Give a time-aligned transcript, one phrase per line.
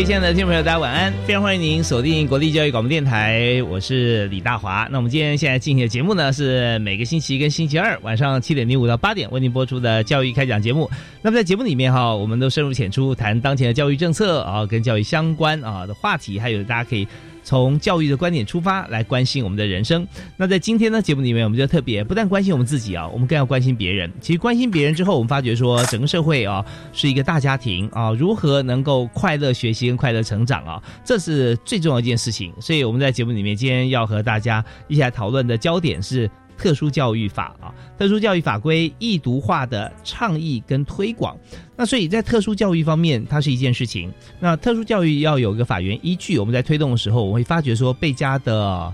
[0.00, 1.12] 位亲爱的听众朋友，大家晚安！
[1.26, 4.88] 非常欢迎您锁定国立教育广播电台，我是李大华。
[4.90, 10.90] 那我们今天现在进行的节目呢，是每个星期跟星期二晚上七点零五到八点为您播出的教育开讲节目。
[11.20, 17.06] 那么在节目里面哈，我们都深入浅出谈当前的教育政策啊，跟教育相关啊的话题，还有大家可以。
[17.42, 20.06] 从教育的观点出发来关心我们的人生。
[20.36, 24.10] 那在今天呢节目里面，我们就特别不但关心我们自己啊，我们更要关心别人。
[24.20, 32.52] 其实关心别人之后，我们发觉说，整个社会啊是一个大家庭啊，如何能够快乐学习跟快乐成长啊，这是最重要一件事情。
[32.60, 36.30] 所以我们在节目里面今天要和大家一起来讨论的焦点是
[36.60, 41.34] 特殊教育法啊，特殊教育法规易读化的倡议跟推广。
[41.74, 44.12] 那所以在特殊教育方面，它是一件事情。
[44.38, 48.92] 那特殊教育要有一个法源依据，我们在推动的时候，我会发觉说贝加的。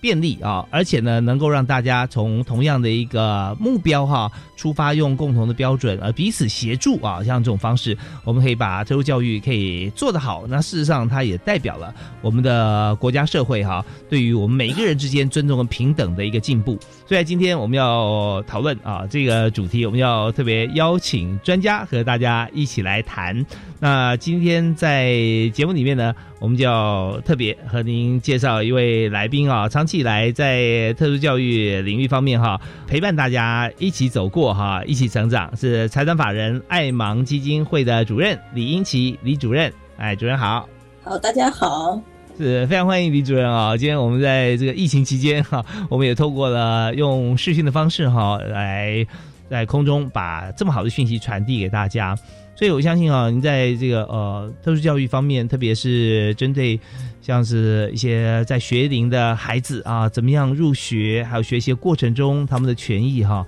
[0.00, 10.44] 便利啊，而且呢，能够让大家从同样的一个目标哈出发，用共同的标准，而彼此协助啊，像这种方式，我们可以把特殊教育可以做得好。
[10.48, 16.78] 那事实上，它也代表了我们的国家社会哈，对于我们每一个人之间尊重和平等的一个进步。
[17.06, 23.44] 所以今天我们要讨论啊这个主题，我们要特别邀请专家和大家一起来谈。
[23.80, 25.12] 那今天在
[25.52, 26.14] 节目里面呢。
[26.40, 40.68] 我们就要特别和您介绍一位来宾啊，长期以来在特殊教育领域方面哈，陪伴大家一起走过哈，一起成长，是财团法人爱盲基金会的主任李英奇李主任，哎，主任好，
[41.02, 42.00] 好，大家好，
[42.36, 43.76] 是非常欢迎李主任啊。
[43.76, 49.04] 今天我们在这个疫情期间哈，我们也透过了用视讯的方式哈，来
[49.50, 52.16] 在空中把这么好的讯息传递给大家。
[52.58, 56.80] 所以，我相信啊，您在这个呃特殊教育方面，特别是针对
[57.22, 63.46] 像是一些在学龄的孩子啊，怎么样入学，还有学习过程中他们的权益哈，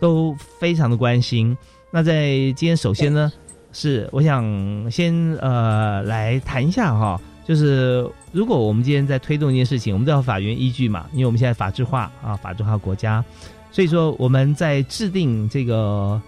[0.00, 1.58] 都非常的关心。
[1.90, 3.32] 那在今天，首先呢，
[3.72, 13.24] 是我想先呃来谈一下哈，就是如果我们今天在推动一件事情，我们都要法源依据嘛，因为我们现在法制化啊，法制化国家，
[13.72, 16.22] 所以说我们在制定这个。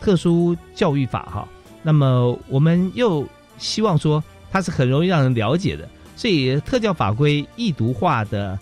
[0.00, 1.48] 特殊教育法哈，
[1.82, 3.24] 那么我们又
[3.58, 8.58] 希望说它是很容易让人了解的，所以特教法规易读化的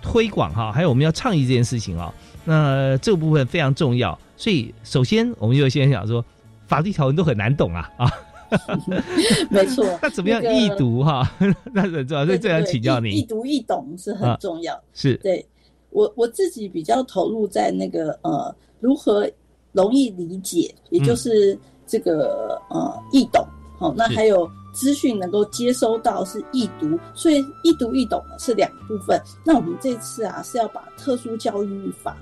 [0.00, 2.12] 推广哈，还有我们要倡议这件事情啊，
[2.44, 4.18] 那这个部分非常重要。
[4.36, 6.24] 所以首先我们就先想说，
[6.66, 8.10] 法律条文都很难懂啊啊，
[9.50, 9.84] 没错。
[10.00, 11.30] 那怎么样易读哈？
[11.74, 14.80] 那主要是这样请教你，易读易懂是很重要。
[14.94, 15.44] 是对
[15.90, 19.30] 我我自己比较投入在那个呃如何。
[19.72, 23.46] 容易理解，也就是这个呃易懂，
[23.78, 29.20] 好，那还有资讯能够接收到是易读，所以易读易懂呢是两部分。
[29.44, 32.16] 那我们这次啊是要把特殊教育法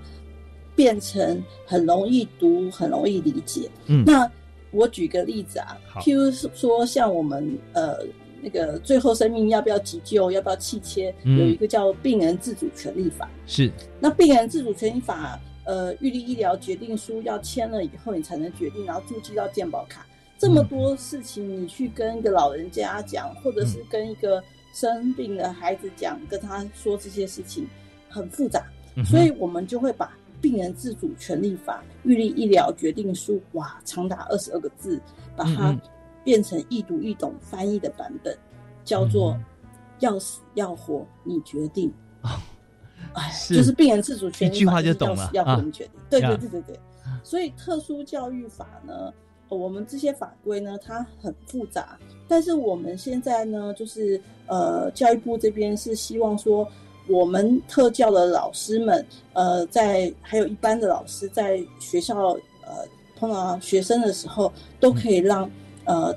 [0.74, 3.70] 变成很容易读、很容易理解。
[3.86, 4.30] 嗯，那
[4.70, 7.96] 我举个例子啊，譬如说像我们呃
[8.42, 13.28] 那个最后生命要不要急救、要不要气切，有一个叫病人自主权利法。
[13.46, 15.40] 是，那病人自主权利法。
[15.68, 20.06] 呃，预立医疗决定书要签了以后，你才能决定，然后注记到健保卡。
[20.38, 24.42] 这么多事情，你去跟一个老人家讲，或者是跟一个
[24.72, 27.68] 生病的孩子讲，跟他说这些事情
[28.08, 28.64] 很复杂，
[29.04, 34.98] 所以我们就会把病人自主权利法预立医疗决定书，哇，长达二十二个字，
[35.36, 35.78] 把它
[36.24, 38.34] 变成易读易懂翻译的版本，
[38.84, 39.38] 叫做
[39.98, 41.92] 要死要活你决定。
[43.18, 45.94] 哎，就是病人自主权，一句话就懂了，要个人决定。
[46.08, 46.80] 对对对对对。
[47.24, 49.12] 所以特殊教育法呢，
[49.48, 51.98] 我们这些法规呢，它很复杂。
[52.28, 56.66] 但是我们现在呢，就是呃，教育部这边是希望说，
[57.08, 62.32] 我们特教的老师们，呃，在还有一般的老师在学校
[62.62, 62.86] 呃
[63.16, 65.50] 碰到学生的时候，都可以让
[65.84, 66.14] 呃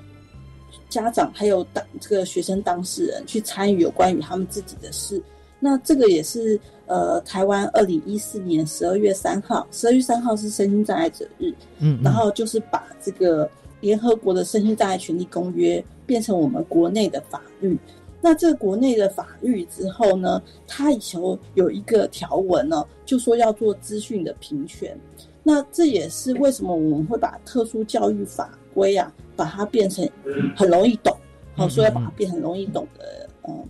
[0.89, 5.21] 家长还有当这个学生当事人去参与有关于他们自己的事。
[5.63, 13.50] 那这个也是呃台湾二零一四年十二月三号，十二月三号是身心障碍者日，嗯，然后就是把这个
[13.80, 17.78] 联合国的身心障碍权利公约变成我们国内的法律。
[18.24, 21.22] 那这国内的法律之后呢，它以前
[21.54, 25.00] 有一个条文呢，就说要做资讯的平权。
[25.44, 30.08] 那这也是为什么我们会把特殊教育法规啊，把它变成
[30.56, 31.16] 很容易懂，
[31.56, 33.63] 好，所以要把它变很容易懂的，嗯，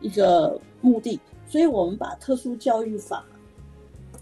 [0.00, 1.20] 一个目的。
[1.56, 3.24] 所以我们把特殊教育法，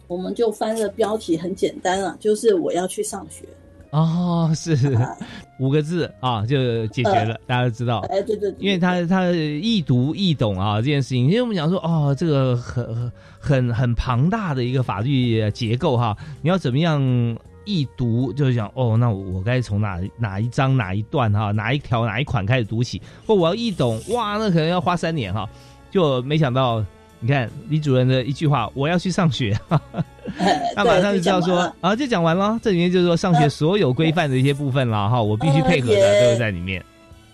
[0.07, 3.45] 我们就翻的标题很简单啊，就是我要去上学。
[3.91, 4.77] 哦，是
[5.59, 7.99] 五个字啊，就解决了，大家都知道。
[8.09, 17.03] 哎，对对，因为他他易读易懂啊，这件事情，因为我们讲说哦，这个很很很庞大的一个法律结构哈，你要怎么样
[17.65, 25.51] 易读，就是讲哦，那我该从哪哪一章哪一段哈，哪一条哪一款开始读起，或我要易懂，哇，那可能要花三年哈，
[25.91, 26.85] 就没想到。
[27.25, 29.59] 你看李主任的一句话，我要去上学，
[30.77, 32.61] 他马上就知道说啊，就讲完了。
[32.63, 36.85] 这里面就是说上学所有规范的一些部分了哈，我必须配合的都是在里面。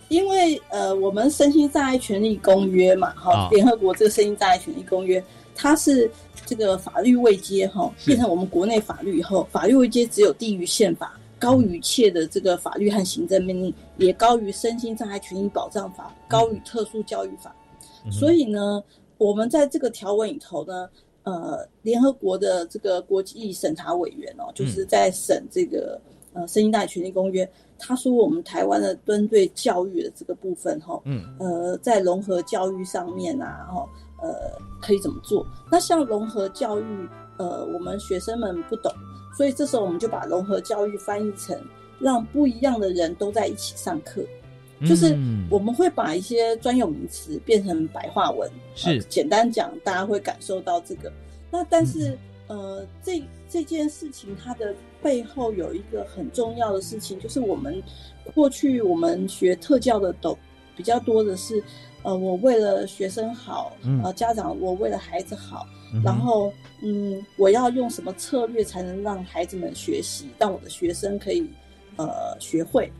[0.07, 5.21] 因为呃，我们身心障碍权利公约嘛，哈，联合国这个身心障碍权利公约，
[5.57, 6.09] 它是
[6.47, 17.53] 这个法律位阶哈，变成我们国内法律以后，法律位阶只有低于宪法，高于一切的这个法律和行政命令，也高于身心障碍权益保障法，高于特殊教育法，
[18.09, 18.81] 所以呢。
[19.21, 20.89] 我们在这个条文里头呢，
[21.25, 26.01] 呃，联合国的这个国际审查委员哦，就是在审这个
[26.33, 27.45] 呃《声音大权利公约》，
[27.79, 33.87] 他说我们台湾的针对教育的这个部分哈，嗯，呃，在融合教育上面啊，哈，
[34.23, 35.47] 呃，可以怎么做？
[35.71, 38.91] 那像融合教育，呃，我们学生们不懂，
[39.37, 41.55] 所以这时候我们就把融合教育翻译成
[41.99, 44.23] 让不一样的人都在一起上课。
[44.87, 45.15] 就是
[45.51, 51.13] 我们会把一些专有名词变成白话文，是简单讲，大家会感受到这个。
[51.51, 52.17] 那但是
[52.47, 57.83] 呃，这这件事情它的背后有一个很重要的事情，就是我们
[58.35, 60.37] 过去我们学特教的都
[60.75, 61.63] 比较多的是，
[62.03, 65.67] 呃，我为了学生好，呃，家长我为了孩子好，
[66.03, 66.51] 然后
[66.83, 71.47] 嗯，我要用什么策略才能让孩子们学习，让我的学生可以
[71.97, 72.91] 呃学会。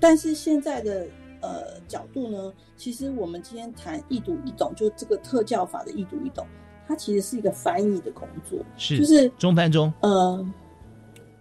[0.00, 1.06] 但是现在的。
[1.40, 2.52] 呃，角度呢？
[2.76, 6.46] 其实我们今天谈易读易懂，就这个特教法的易读易懂，
[6.86, 9.92] 它其实是一个翻译的工作，是就是中翻中。
[10.00, 10.46] 呃，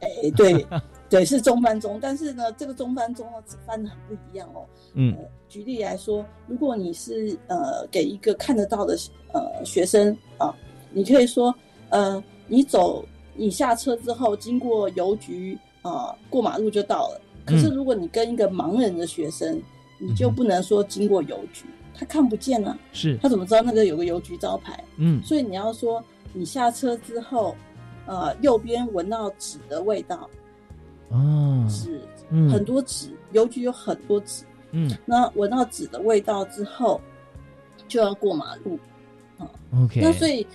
[0.01, 0.65] 哎，对
[1.09, 4.65] 对，是中翻中，但是呢，这个中翻中呢，翻的很不一样哦。
[4.94, 5.17] 嗯，
[5.47, 8.97] 举例来说，如果你是呃给一个看得到的
[9.33, 10.53] 呃学生啊，
[10.91, 11.53] 你可以说
[11.89, 17.21] 呃，你走，你下车之后经过邮局啊，过马路就到了。
[17.45, 19.61] 可是如果你跟一个盲人的学生，
[19.97, 23.17] 你就不能说经过邮局，他看不见啊，是。
[23.17, 24.83] 他怎么知道那个有个邮局招牌？
[24.97, 26.03] 嗯，所以你要说
[26.33, 27.55] 你下车之后，
[28.05, 30.29] 呃，右边闻到纸的味道，
[31.09, 32.01] 哦，纸，
[32.51, 37.01] 很多纸，邮局有很多纸，嗯，那闻到纸的味道之后，
[37.88, 38.79] 就要过马路，
[39.38, 39.49] 啊
[39.83, 40.45] ，OK，那所以，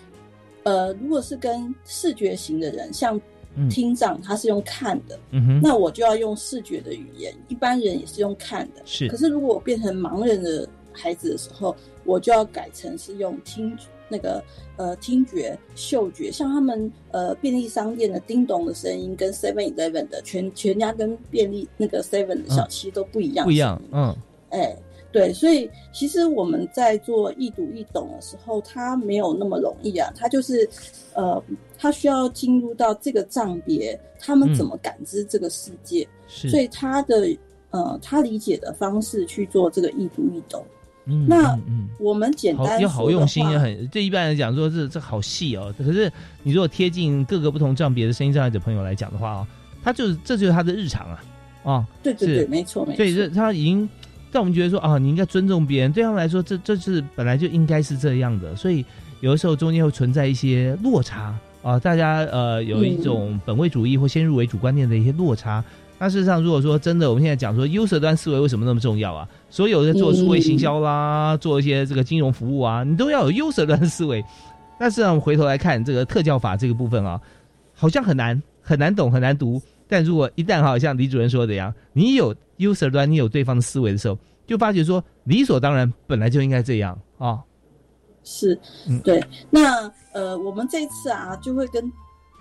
[0.62, 3.20] 呃，如果是跟视觉型的人，像。
[3.68, 5.18] 听障他是用看的，
[5.62, 7.34] 那我就要用视觉的语言。
[7.48, 9.08] 一般人也是用看的，是。
[9.08, 13.76] 可是如果我变成盲人的孩子的时候，我就要改成是用听
[14.08, 14.42] 那个
[14.76, 16.30] 呃听觉、嗅觉。
[16.30, 23.80] 像他们呃便利商店的叮咚的声音，跟 Seven Eleven 的全全家跟便利那个 Seven 的小七都不一样，不一样。
[23.92, 24.16] 嗯，
[24.50, 24.76] 哎。
[25.12, 30.10] 对，所以其实我们在做易读易懂的时候，它没有那么容易啊。
[30.16, 30.66] 它就是，
[31.12, 31.40] 呃，
[31.78, 37.28] 它需要进入到这个账别，他们怎么感知这个世界，所以他的
[37.70, 40.64] 呃，他理解的方式去做这个易读易懂。
[41.04, 41.58] 嗯，那
[41.98, 45.74] 我们简单又好用心，也很对一般人讲说这这好细哦。
[45.76, 46.10] 可是
[46.42, 49.46] 你如果贴近各个不同账别的声音障碍者朋友来讲的话哦，
[49.84, 51.24] 他就是这就是他的日常啊
[51.64, 52.96] 啊，对对对，没错没错。
[52.96, 53.86] 所以这他已经。
[54.32, 58.56] 但我们觉得说啊，你应该尊重别人，对他们来说，这这是本来就应该是这样的。
[58.56, 58.84] 所以
[59.20, 65.62] 有的时候中间会存在一些落差啊，大家呃有一种本位主义或先入为主观念的一些落差。
[65.98, 69.28] 那事实上，如果说真的，我们现在讲说优势端思维为什么那么重要啊？
[69.50, 74.24] 所有的做数位行销啦，做一些这个金融服务啊，你都要有优势端思维。
[74.80, 77.20] 但是我们回头来看这个特教法这个部分啊，
[77.72, 79.62] 好像很难很难懂很难读。
[79.92, 87.38] 但如果一旦好像李主任说的一样，你有 user 端，你有对方的思维的时候，就发觉说理所当然，本来就应该这样啊。
[88.24, 88.58] 是，
[89.04, 89.22] 对。
[89.50, 91.84] 那呃，我们这次啊，就会跟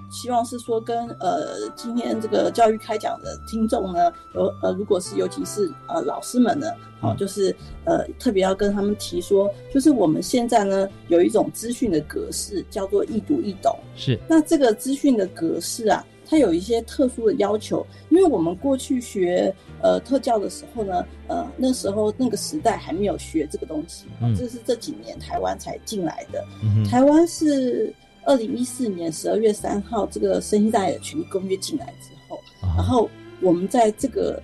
[0.09, 6.67] 希望是说跟呃今天这个教育开讲的听众呢，有呃如果是尤其是呃老师们呢，
[7.01, 7.53] 好、嗯就是
[7.83, 13.77] 呃特别要跟他们提说，就是我们现在呢有一种资讯的格式叫做易读易懂。
[13.97, 16.01] 是那这个资讯的格式啊，
[16.31, 26.41] 它有一些特殊的要求，因为我们过去学呃特教的时候呢，呃那时候那个时代还没有学这个东西，嗯这是这几年台湾才进来的。
[26.63, 33.09] 嗯台湾是二零一四年十二月三号这个《生意代的权利公约》进来之后，啊然后
[33.41, 34.41] 我们在这个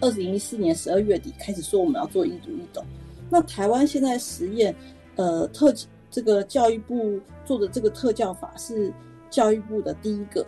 [0.00, 2.82] 二零一四年十二月底开始说我们要做易读易懂。
[3.28, 4.74] 那台湾现在实验，
[5.16, 5.70] 呃，特
[6.10, 8.90] 这个教育部做的这个特教法是
[9.28, 10.46] 教育部的第一个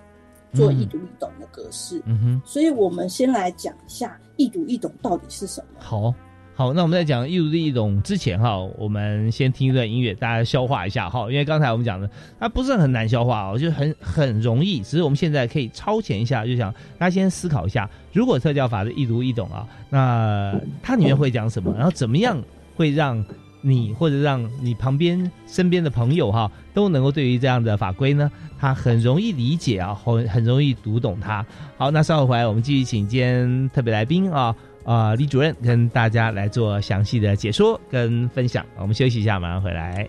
[0.53, 2.43] 做易读易懂的格式，嗯哼。
[2.45, 5.81] 所以我们先来讲一下易读易懂到底是什么。
[5.81, 6.15] 好，
[6.55, 11.31] 好，那我们在讲易读易懂之前哈，我们先听一段音乐，大家消化一下哈。
[11.31, 12.09] 因为刚才我们讲的，
[12.41, 14.81] 它不是很难消化哦，就很很容易。
[14.81, 21.75] 只是我们现在可以超前一下，就想大家先思考一下，如果特教法的易读易懂啊，那它里面会讲什么？
[21.77, 22.43] 然后怎么样
[22.75, 23.23] 会让
[23.61, 31.45] 你或者让你旁边身边的朋友哈都能够对于这样的法规呢，他很容易理解啊，很很容易读懂它。
[31.79, 34.55] 好，那稍后回来我们继续请今天特别来宾啊。
[34.85, 38.65] 啊、李主任跟大家来做详细的解说跟分享。
[38.79, 40.07] 我们休息一下，马上回来。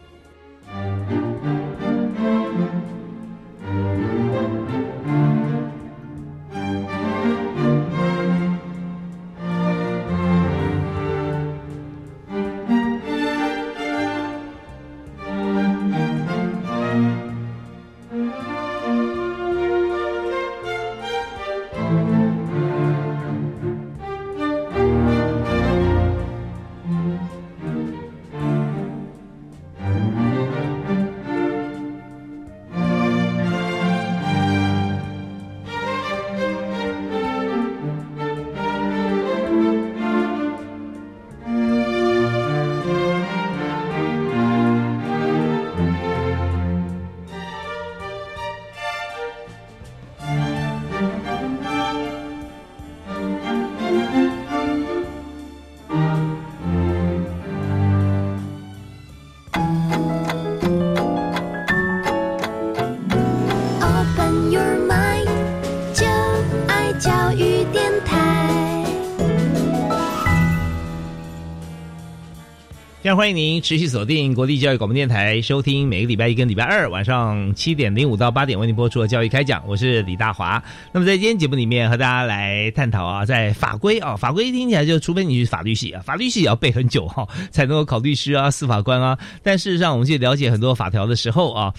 [73.18, 80.64] 欢迎您持续锁定国立教育广播电台，收听每个礼拜一跟礼拜二晚上七点零五到八点为您播出的教育开讲，我是李大华。
[80.92, 89.18] 那么在今天节目里面和大家来探讨啊，在法规啊，法规听起来就除非你是法律系啊，法律系也要背很久哈、才能够考律师啊、司法官啊。
[89.42, 91.74] 但事实上，我们去了解很多法条的时候啊。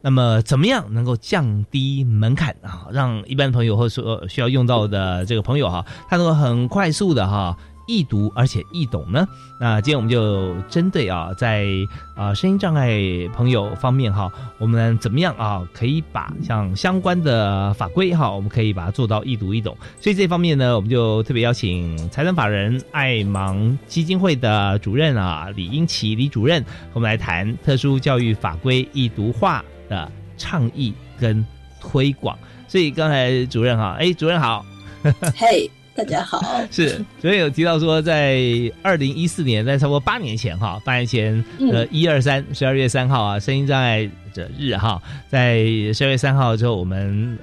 [0.00, 9.26] 那么，怎么样能够降低门槛啊，让一般朋友或者说需要用到的这个朋友哈、他能够很快速的哈、易读而且易懂呢？
[9.58, 11.66] 那今天我们就针对啊，在
[12.14, 12.98] 啊声音障碍
[13.32, 19.76] 朋友方面哈，我们怎么样啊，可以把像相关的法规哈，我们可以把它做到易读易懂。
[20.00, 31.44] 所以这方面呢，我们就特别邀请财产法人爱盲基金会的主任啊李英奇李主任，和我们来谈特殊教育法规易读化的倡议跟
[31.80, 32.38] 推广。
[32.66, 34.64] 所以刚才主任哈，哎，主任好。
[35.36, 36.42] 嘿，大家好。
[36.70, 38.40] 是，所以有提到说，在
[38.82, 47.38] 二零一四年，在差不多八年前哈，八年前嗯呃一二三十二月三号啊，声音障碍者日哈，在十二月三号之后我们。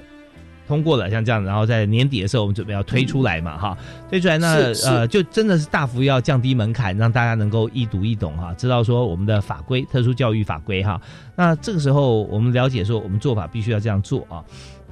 [0.64, 3.76] 通过了，像这样，然后在年底的时候，我们准备要推出来嘛，哈，
[4.08, 4.54] 推出来那
[4.86, 10.98] 呃，就真的是大幅要降低门槛，让大家能够易读易懂哈，知道说我们的法规，特殊教育法规哈。
[11.36, 14.42] 那这个时候我们了解说，我们做法必须要这样做啊，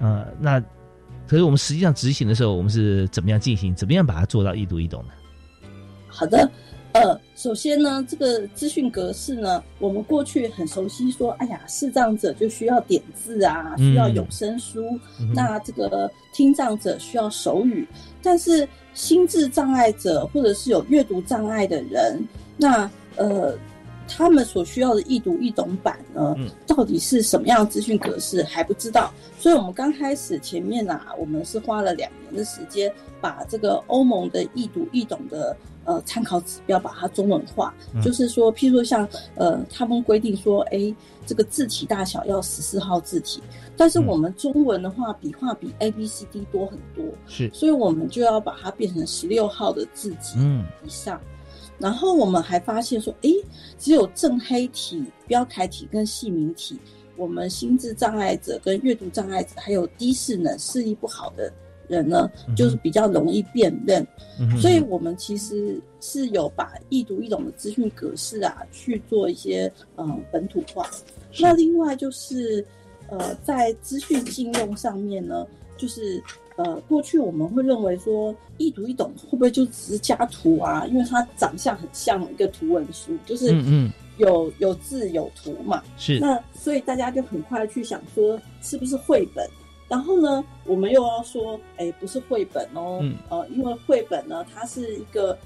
[0.00, 0.62] 呃，那
[1.30, 5.10] 可是我们实际上执行的时候，我们是怎么样进行，怎么样把它做到易读易懂呢？
[6.08, 6.50] 好的，
[6.90, 14.84] 呃，首先呢，这个资讯格式呢，我们过去很熟悉，说，哎呀，视障者就需要点字啊，嗯需要有声书，
[15.20, 17.86] 嗯那这个听障者需要手语，
[18.24, 22.20] 但是心智障碍者或者是有阅读障碍的人，
[22.56, 23.56] 那呃，
[24.10, 26.50] 他们所需要的易读易懂版呢，嗯。
[26.66, 38.02] 到底是什么样的资讯格式还不知道，所以我们刚开始前面啊，我们是花了两年的时间，把这个欧盟的易读易懂的呃参考指标把它中文化，嗯。
[38.02, 40.94] 就是说，譬如说像呃，他们规定说，哎，
[41.26, 43.42] 这个字体大小要十四号字体，
[43.76, 44.06] 但是嗯。
[44.06, 50.64] 我们中文的话，笔画比 A B C D 多很多，是，所以我们就要把它变成十六号的字体嗯。
[50.84, 51.20] 以上。
[51.80, 53.34] 然后我们还发现说，诶，
[53.78, 56.78] 只有正黑体、标楷体跟细明体，
[57.16, 61.52] 我们心智障碍者跟阅读障碍者，还有低视能、视力不好的
[61.88, 64.06] 人呢，就是比较容易辨认。
[64.38, 70.88] 嗯所以我们其实是有把易读易懂的资讯格式啊，去做一些嗯本土化。
[71.38, 72.64] 那另外就是
[73.08, 75.46] 呃，在资讯信用上面呢，
[75.76, 76.22] 就是
[76.62, 80.84] 呃，过去我们会认为说易读易懂会不会就只是加图啊？
[80.86, 85.82] 因为它长相很像一个图文书，就是嗯嗯有有字有图嘛。
[85.96, 89.48] 是那所以大家就很快去想说，是不是绘本？
[89.88, 95.36] 然后呢，我们又要说，哎，不是绘本哦，嗯呃，因为绘本呢，它是一个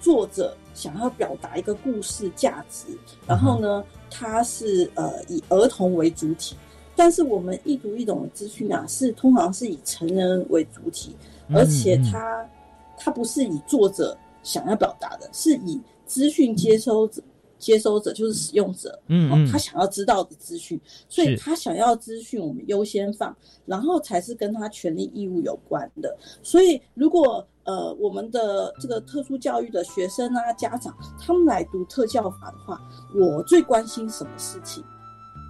[0.00, 2.86] 作者想要表达一个故事价值，
[3.26, 6.56] 然后呢，它是呃以儿童为主体，
[6.94, 11.16] 但是我们易读易懂的资讯啊，是通常是以成人为主体，
[11.54, 12.48] 而且嗯嗯它
[12.96, 17.22] 它不是以作者想要表达的，是以资讯接收者。
[17.58, 23.32] 接收者就是使用者，嗯他想要知道的资讯，所以他想要资讯，我们优先放，
[23.66, 26.12] 然后才是跟他权利义务有关的。
[26.42, 32.80] 所以，如果呃我们的这个特殊教育的学生啊、家长，他们来读特教法的话，
[33.14, 34.82] 我最关心什么事情？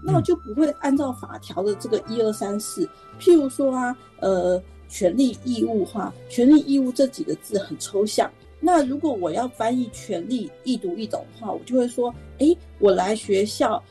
[0.02, 2.88] 那我就不会按照法条的这个一二三四，
[3.20, 8.30] 譬如说啊，呃，权利义务哈，权利义务这几个字很抽象。
[8.60, 13.82] 那如果我要翻译权利易读易懂的话，我就会说，诶，我来学校，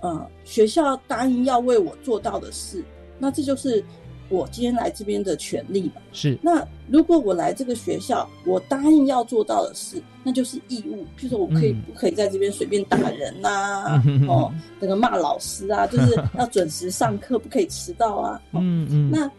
[0.00, 2.84] 呃，学校答应要为我做到的事，
[3.18, 3.84] 那这就是
[4.30, 6.00] 我今天来这边的权利吧。
[6.12, 11.02] 是那如果我来这个学校，我答应要做到的事，那就是义务。
[11.18, 18.40] 譬如说我可以嗯不可以在这边随便打人呐、哦，那个骂老师啊， 就是要准时上课，不可以迟到啊。
[18.52, 19.30] 哦嗯嗯那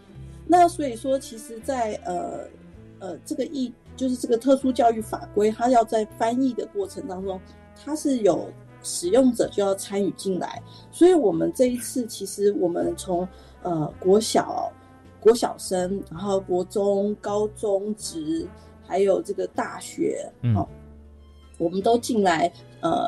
[0.48, 2.42] 那所以说，其实在，呃
[3.00, 7.40] 呃这个义就是这个特殊教育法规，它要在翻译的过程当中，
[7.86, 8.50] 它是有
[8.84, 10.62] 使用者就要参与进来。
[10.92, 13.26] 所以我们这一次其实我们从
[13.62, 14.70] 呃国小、
[15.22, 18.46] 国小生，然后国中、高中职，
[18.86, 20.68] 还有这个大学，嗯哦，
[21.58, 22.52] 我们都进来
[22.82, 23.08] 呃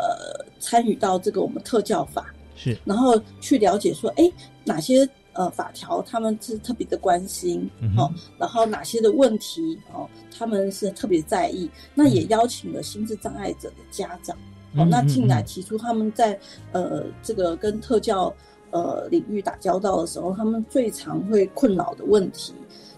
[0.60, 2.34] 参与到这个我们特教法。
[2.56, 4.32] 是然后去了解说，哎，
[4.64, 11.68] 哪些呃法条他们是特别的关心，嗯哦，然后哪些的问题哦，他们是特别在意。
[11.96, 14.38] 那也邀请了心智障碍者的家长，
[14.78, 16.40] 哦，那进来嗯提出他们在
[16.74, 18.32] 呃这个跟特教
[18.74, 22.54] 呃领域打交道的时候，他们最常会困扰的问题。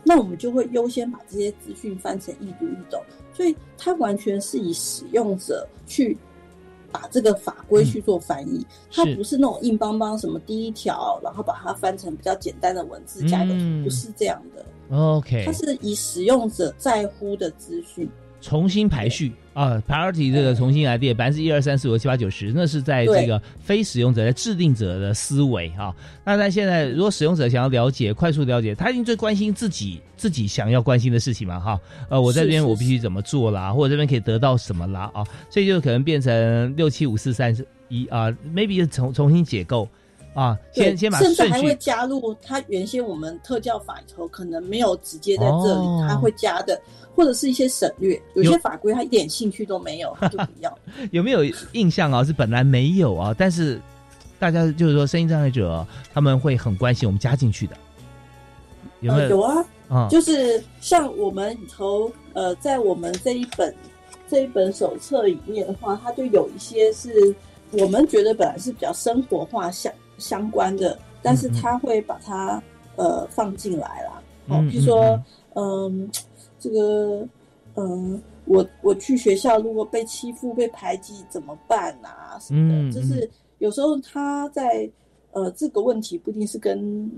[0.08, 3.02] 那我们就会优先把这些资讯翻成易读易懂，
[3.34, 6.16] 所以它完全是以使用者去
[6.92, 13.84] 把这个法规去做翻译，它不是那种硬邦邦什么第一条，然后把它翻成比较简单的文字加一个图，嗯。
[13.84, 14.64] 不是这样的
[14.96, 18.08] ，OK，它是以使用者在乎的资讯。
[18.46, 19.34] 重新排序。
[19.56, 25.96] 啊，priority 这个重新来列，百分之一二三四五六七八九十，那是在这个非使用者、在制定者的思维啊。
[26.26, 31.80] 那但现在，如果使用者想要了解、快速了解，他已经最关心自己自己想要关心的事情嘛，哈。
[32.10, 37.56] 呃，我在这边是是我必须怎么做啦，或者这边可以得到什么啦啊，所以就可能变成六七五四三
[37.88, 39.88] 一啊，maybe 重重新解构。
[40.34, 46.06] 啊，先先把甚至还会加入他原先我们特教法里头可能没有直接在这里，哦。
[46.06, 46.78] 它会加的，
[47.16, 48.22] 或者是一些省略。
[48.34, 50.78] 有有些法规他一点兴趣都没有，他 就不要。
[51.12, 52.24] 有没有印象啊？
[52.24, 53.80] 是本来没有啊，但是
[54.38, 57.76] 大家就是说，声音障碍者他们会很关心我们加进去的，
[59.00, 59.38] 有没呃、有？
[59.38, 63.74] 有啊，啊，就是像我们里头，呃，在我们这一本
[64.28, 67.34] 这一本手册里面的话，它就有一些是
[67.72, 72.62] 我们觉得本来是比较生活化相相关的，但是他会把它
[72.98, 74.22] 呃放进来啦。
[74.48, 75.20] 哦，比如说，
[75.54, 76.10] 嗯，
[76.66, 77.28] 这个，
[77.76, 82.40] 嗯，我我去学校如果被欺负、被排挤怎么办啊？
[82.42, 84.90] 什么的，嗯就是有时候他在
[85.32, 87.10] 呃这个问题不一定是跟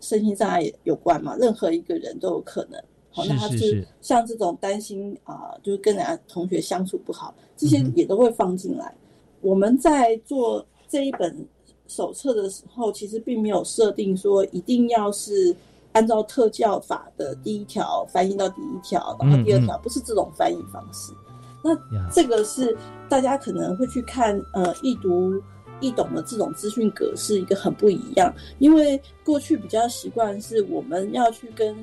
[0.00, 2.82] 身心障碍有关嘛，任何一个人都有可能。
[3.10, 8.92] 好，那他是就是像这种担心啊、就是跟人家同学相处不好，这些也都会放进来。
[9.40, 11.46] 我们在做这一本
[11.86, 15.54] 手册的时候，其实并没有设定说一定要是
[15.92, 21.12] 按照特教法的第一条翻译到第一条，然后第二条，不是这种翻译方式。
[21.62, 21.76] 那
[22.10, 22.76] 这个是
[23.08, 25.42] 大家可能会去看呃易读
[25.80, 31.76] 易懂的这种资讯格式一个很不一样，因为过去比较习惯是我们要去跟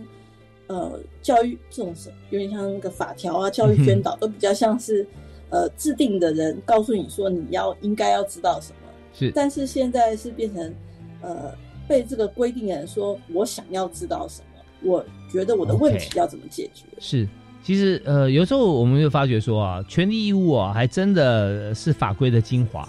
[0.68, 5.06] 呃教育这种是有点像那个法条啊、教育宣导都比较像是
[5.50, 9.32] 呃制定的人告诉你说你要应该要知道什么，是。
[9.36, 10.74] 但是现在是变成
[11.22, 11.54] 呃
[11.88, 16.86] 被这个规定的人说我想要知道什么，我觉得我的问题要怎么解决。
[17.00, 17.28] 是。
[17.64, 22.88] 其实，呃，有时候我们就发觉说啊，权利义务啊，还真的是法规的精华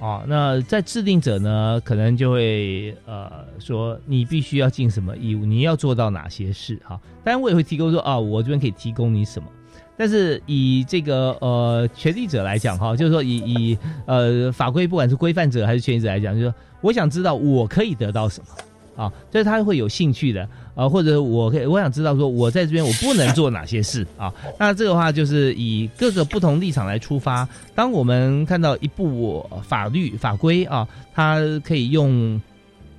[0.00, 7.00] 哦，那在制定者呢，可能就会呃说你必须要尽什么义务，你要做到哪些事哈。
[7.22, 9.48] 当然我也会提供说啊，我这边可以提供你什么。
[10.00, 24.32] 但是以这个呃权利者来讲哈，就是说以以呃法规不管是规范者还是权利者来讲，就是说我想知道我可以得到什么啊，所以他会有兴趣的啊，或者我可以我想知道说我在这边我不能做哪些事啊。
[24.58, 27.46] 那这个话就是以各个不同立场来出发。
[27.74, 32.40] 当我们看到一部法律法规啊，它可以用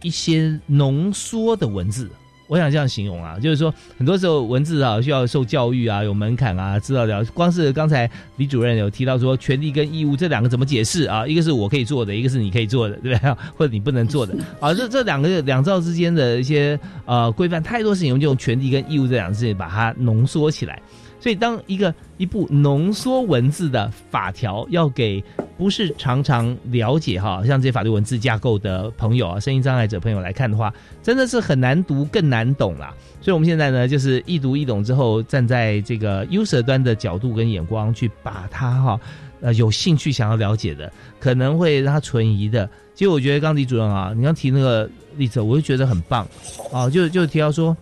[0.04, 2.08] 一些浓缩的文字。
[2.52, 7.24] 我想这样形容啊，就是说，很多时候文字啊需要受教育啊，有门槛啊，知道了。
[7.34, 11.26] 光是刚才李主任有提到说，权利跟义务这两个怎么解释啊？
[11.26, 13.32] 一个是我可以做的，一个是你可以做的，对不对？
[13.56, 14.74] 或者你不能做的啊？
[14.74, 20.82] 这这两个两造之间的一些呃规范，太多事情，我们就用权利跟义务这两个事情把它浓缩起来。
[21.22, 25.24] 所以，当一个一部浓缩文字的法条要给
[25.56, 32.92] 不是常常了解哈，像这些法律文字架构的朋友啊，声音障碍者朋友来看的话，真的是很难读，更难懂啦。
[33.22, 39.00] 所以，我们现在呢，就是一读一懂之后，站在这个 user 端的角度跟眼光去把它哈，
[39.42, 42.68] 呃，有兴趣想要了解的，可能会让他存疑的。
[42.96, 46.28] 其实，我觉得刚李主任啊，你刚提那个例子，我就觉得很棒
[46.74, 47.78] 啊，就就提到说。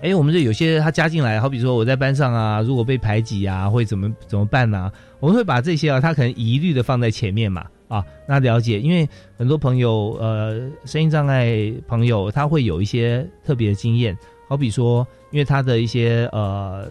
[0.00, 4.90] 哎，我们这有些他加进来，好比说我在班上啊，如果被排挤啊，会怎么怎么办呢？
[5.18, 14.16] 我们会把这些啊，他可能疑虑的放在前面嘛，啊，那了解，因为很多朋友呃，声音障碍朋友他会有一些特别的经验，
[14.48, 16.88] 好比说，因为他的一些呃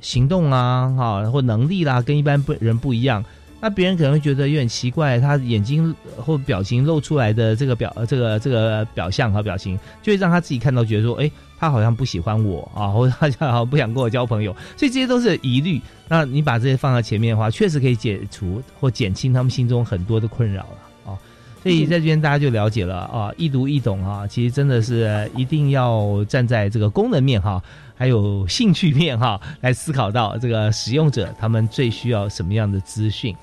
[0.00, 3.24] 行动啊，哈，或能力啦，跟一般不人不一样。
[3.60, 15.80] 那别人可能会觉得有点奇怪，他眼睛或表情露出来的这个表这个这个表象和表情，就会让他自己看到，觉得说，哎，他好像不喜欢我啊，或者他好像不想跟我交朋友，所以这些都是疑虑。
[16.06, 21.18] 那你把这些放在前面的话，确实可以解除或减轻他们心中很多的困扰了啊。
[21.60, 27.60] 所以在这边大家就了解了啊，易读易懂啊，其实真的是一定要站在这个功能面哈，
[27.96, 33.34] 还有兴趣面哈，来思考到这个使用者他们最需要什么样的资讯。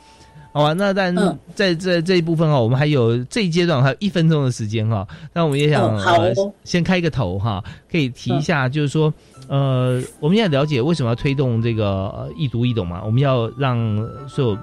[0.56, 1.14] 好吧，那但
[1.54, 6.00] 在这这一部分哈，我们还有这一阶段还有一分钟的时间哈，那我们也想
[6.64, 9.14] 先开个头哈，可以提一下，就是说，
[9.50, 13.04] 呃，我们现在了解为什么要推动这个易读易懂嘛？
[13.04, 13.78] 我们要让
[14.30, 14.58] 所有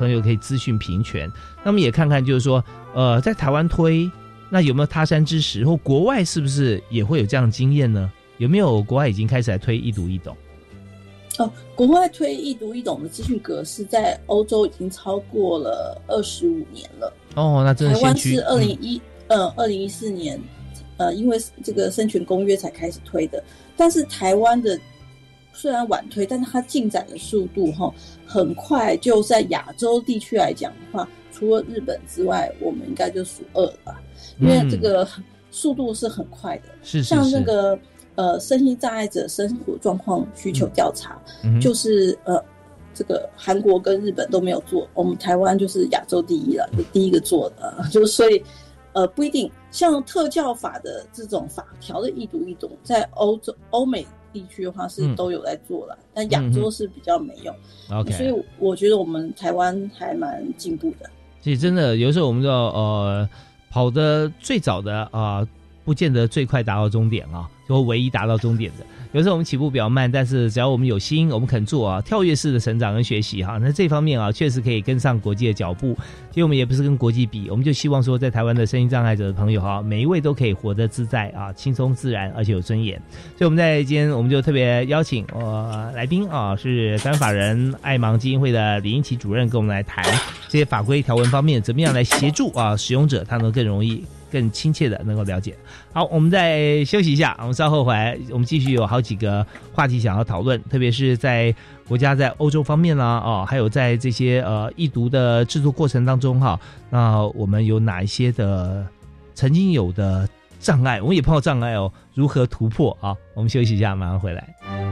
[0.00, 1.30] 朋友可以资讯平权，
[1.64, 4.10] 那么也看看就是说，呃，在台湾推，
[4.50, 8.10] 那有没有他山之石，或国外是不是也会有这样的经验呢？
[8.38, 10.36] 有没有国外已经开始来推易读易懂？
[11.38, 17.12] 哦，国外推易读易懂的资讯格式在欧洲已经超过了二十五年了。
[17.34, 20.40] 哦，那真的台湾是二零一呃二零一四年，
[20.96, 23.42] 呃，因为这个生权公约才开始推的。
[23.76, 24.78] 但是台湾的
[25.52, 27.92] 虽然晚推，但是它进展的速度哈
[28.26, 28.96] 很快。
[28.96, 34.00] 就在亚洲地区来讲的话，除了日本之外，我们应该就数二吧，
[34.38, 35.06] 因为这个
[35.50, 36.64] 速度是很快的。
[36.82, 37.78] 是像那个。
[38.16, 41.16] 呃，身心障碍者生活状况需求调查，
[41.60, 42.42] 就是呃，
[42.92, 48.42] 这个韩国跟日本都没有做，我们台湾就是亚洲第一了，就第一个做的，就是所以，
[48.92, 49.50] 呃，不一定。
[49.70, 57.54] 像特教法的这种法条的易读易懂，在欧洲、欧美地区的话是都有在做了，但亚洲是比较没有。
[57.94, 61.10] OK，所以我觉得我们台湾还蛮进步的。
[61.42, 63.28] 其实真的有时候我们就呃
[63.68, 65.46] 跑的最早的啊，
[65.86, 67.48] 不见得最快达到终点啊。
[67.68, 75.92] 就唯一达到终点的，有时候我们起步比较慢，但是只要我们有心，我们肯做啊，跳跃式的成长跟学习哈，那这方面啊，确实可以跟上国际的脚步。
[76.30, 82.96] 其实我们也不是跟国际比，我们就希望说，在台湾的声音障碍者的朋友哈，每一位都可以活得自在啊，轻松自然，而且有尊严。
[83.36, 90.04] 所以我们在今天，我们就特别邀请呃来宾啊，是台法人爱盲基金会的李英奇主任，跟我们来谈
[90.48, 94.04] 这些法规条文方面，怎么样来协助啊使用者，他能更容易。
[94.36, 95.56] 更亲切的能够了解。
[95.94, 101.54] 好，我们再休息一下，我们稍后回来，我们继续有好几个话题想要讨论，特别是在
[101.88, 108.86] 国家在欧洲方面啦，哦，还有在这些呃易读的制作过程当中哈，那我们有哪一些的
[109.34, 110.28] 曾经有的
[110.60, 113.16] 障碍，我们也碰到障碍哦，如何突破啊？
[113.32, 114.85] 我们休息一下，马上回来。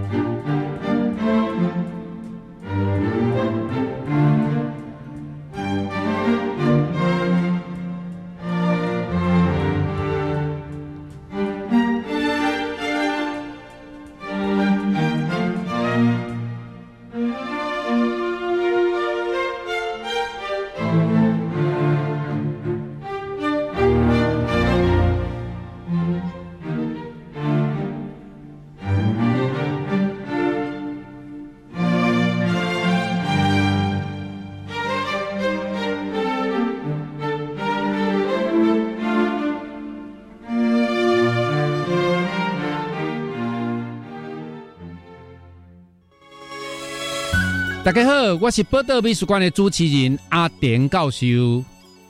[48.41, 51.27] 我是报道美术馆的主持人阿田教授。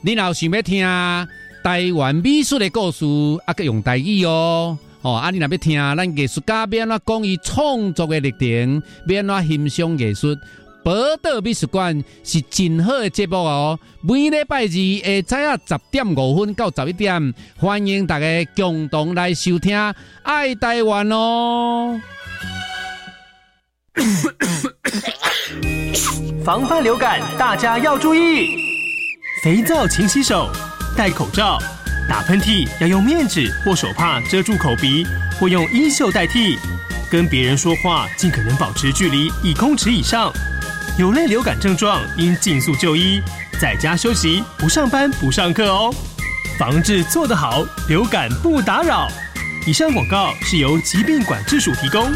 [0.01, 0.85] 你若想要听
[1.63, 3.05] 台湾美术的故事，
[3.45, 4.77] 啊，个用台语哦。
[5.01, 10.35] 哦，啊，你若要听咱艺术家要安怎讲伊创作的历程，要安怎欣赏艺术，
[10.83, 13.79] 报道美术馆是真好的节目哦。
[14.01, 19.77] 每礼拜二下早啊十点五分到十一点，欢迎大家共同来收听
[20.23, 21.99] 《爱台湾》哦。
[26.43, 28.57] 防范流感，大家要注意：
[29.43, 30.49] 肥皂勤洗手，
[30.95, 31.57] 戴口罩，
[32.07, 35.05] 打喷嚏要用面纸或手帕遮住口鼻，
[35.39, 36.57] 或用衣袖代替。
[37.09, 40.31] 跟别人说话尽可能保持距离一公尺以上。
[40.97, 43.21] 有类流感症状应尽速就医，
[43.59, 45.93] 在家休息，不上班不上课哦。
[46.57, 49.07] 防治做得好，流感不打扰。
[49.67, 52.11] 以上广告是由疾病管制署提供。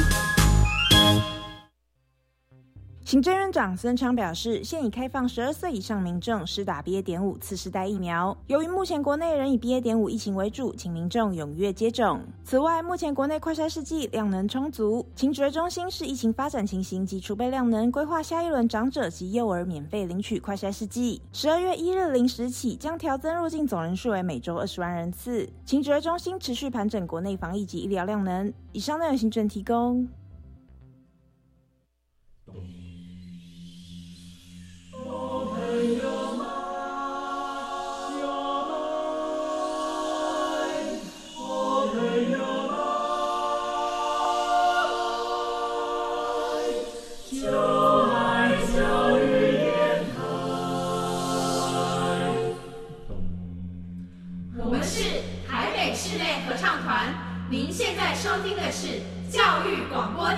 [3.09, 7.01] 行政院长孙昌表示，现已开放十二岁以上民众施打 BA.
[7.01, 8.37] 点五次世代疫苗。
[8.45, 9.81] 由于目前国内仍以 BA.
[9.81, 12.21] 点五疫情为主，请民众踊跃接种。
[12.43, 21.19] 此外，目前国内快筛试剂量能充足，请指挥中心视疫情发展情形及储备量能，规划下一轮长者及幼儿免费领取快筛试剂。
[21.33, 25.49] 十二月一日零时起，将调增入境总人数为每周二十万人次。
[25.65, 28.53] 请指挥中心持续盘整国内防疫及医疗量能。
[28.71, 30.07] 以上内容行政提供。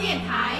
[0.01, 0.50] 电台。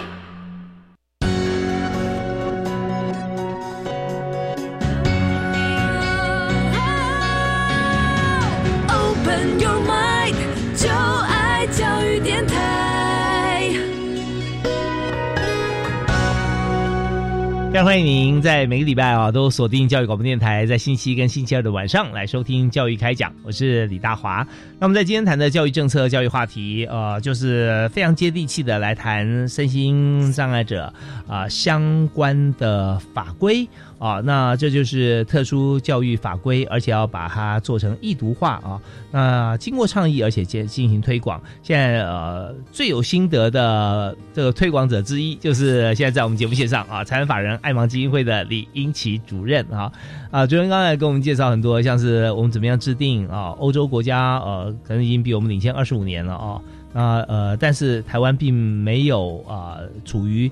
[17.84, 24.46] 欢迎您在每个礼拜啊都锁定教育广播电台，在星期一跟星期二的晚上来收听教育开讲，我是李大华。
[24.78, 30.94] 那我们在今天谈的教育政策、教育话题，呃，就是非常接地气的来谈身心障碍者
[31.28, 33.68] 啊、相关的法规
[33.98, 38.80] 啊，那这就是特殊教育法规，而且要把它做成易读化啊。
[39.12, 49.92] 那经过倡议，而且进进行推广，现在呃最有心得的这个推广者之一，就是现在在我们节目线上啊，财产法人爱盲基金会的李英奇主任啊
[50.30, 56.62] 啊，主任刚才跟我们介绍很多，像是我们怎么样制定啊，欧洲国家呃可能已经比我们领先二十五年了啊，
[56.94, 60.52] 那呃但是台湾并没有啊处于。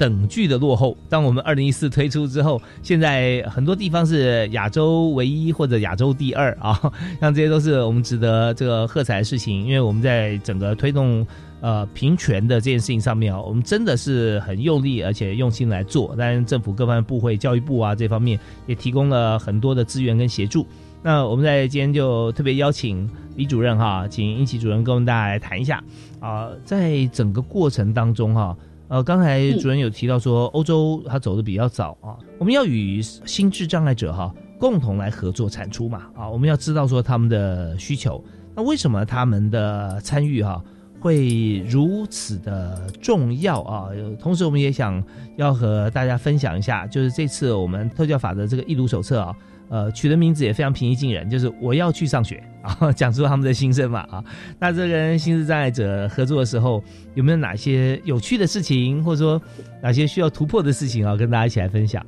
[0.00, 0.96] 等距的落后。
[1.10, 9.62] 当我们二零一四推出之后，现在很多地方是亚洲唯一或者亚洲第二啊，像这些都是我们值得这个喝彩的事情。
[9.62, 11.26] 因为我们在整个推动
[11.60, 16.14] 呃平权的这件事情上面啊，我们真的是很用力而且用心来做。
[16.16, 20.66] 当然，政府各方面部会、教育部啊这方面也提供了很多的资源跟协助。
[21.02, 25.82] 那我们在今天就特别邀请李主任哈，请英奇主任跟我们大家来谈一下
[26.20, 28.56] 啊、在整个过程当中哈。
[28.88, 38.22] 呃，刚才主任有提到说，欧洲它走的比较早啊，我们要与心智障碍者哈共同来合作产出嘛啊，我们要知道说他们的需求，
[38.54, 40.62] 那为什么他们的参与哈
[41.00, 43.88] 会如此的重要啊？
[44.18, 45.02] 同时，我们也想
[45.36, 49.34] 要和大家分享一下，就是这次我们特教法的这个易读手册啊。
[49.70, 54.24] 呃，取的名字也非常平易近人，就是我要去上学啊， 讲出他们的心声嘛啊。
[54.58, 56.82] 那这跟心智障碍者合作的时候，
[57.14, 59.40] 有没有哪些有趣的事情，或者说
[59.80, 62.04] 哪些需要突破的事情啊，跟大家一起来分享？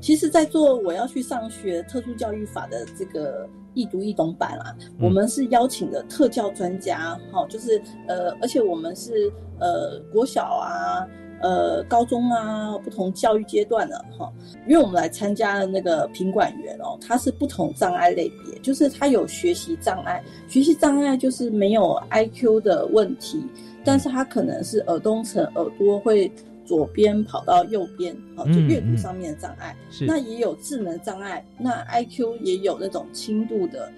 [0.00, 11.06] 其实，在做我要去上学特殊教育法的这个易读易懂版啊，嗯我们是邀请的特教专家，哈、就是呃，而且我们是呃国小啊。
[11.42, 14.32] 呃，高中啊，不同教育阶段的哈，
[14.66, 23.46] 因为我们来参加的那个品管员哦，他是不同障碍类别，就是他有学习障碍，学习障碍就是没有 IQ 的问题，
[23.84, 26.32] 但是他可能是耳东层耳朵会
[26.66, 29.74] 左边跑到右边，好，就嗯阅读上面的障碍。
[29.90, 33.90] 是那也有智能障碍，那 IQ 也有那种轻度的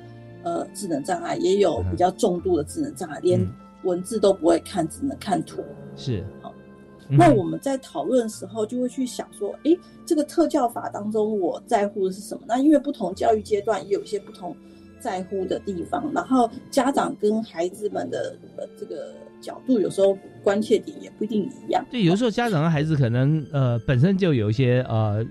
[0.44, 3.48] 呃智能障碍，也有比较重度的智能障碍，连嗯
[3.84, 5.64] 文字都不会看，只能看图。
[5.96, 6.50] 是好。
[6.50, 12.42] 嗯那我们在讨论的时候，就会去想说，诶，这个特教法当中我在乎的是什么？
[12.46, 14.54] 那因为不同教育阶段也有一些不同
[15.00, 21.84] 在乎的地方，然后家长跟孩子们的呃这个角度有时候关切点也不一定一样。
[21.90, 25.24] 对，有时候家长和孩子可能呃本身就有一些呃，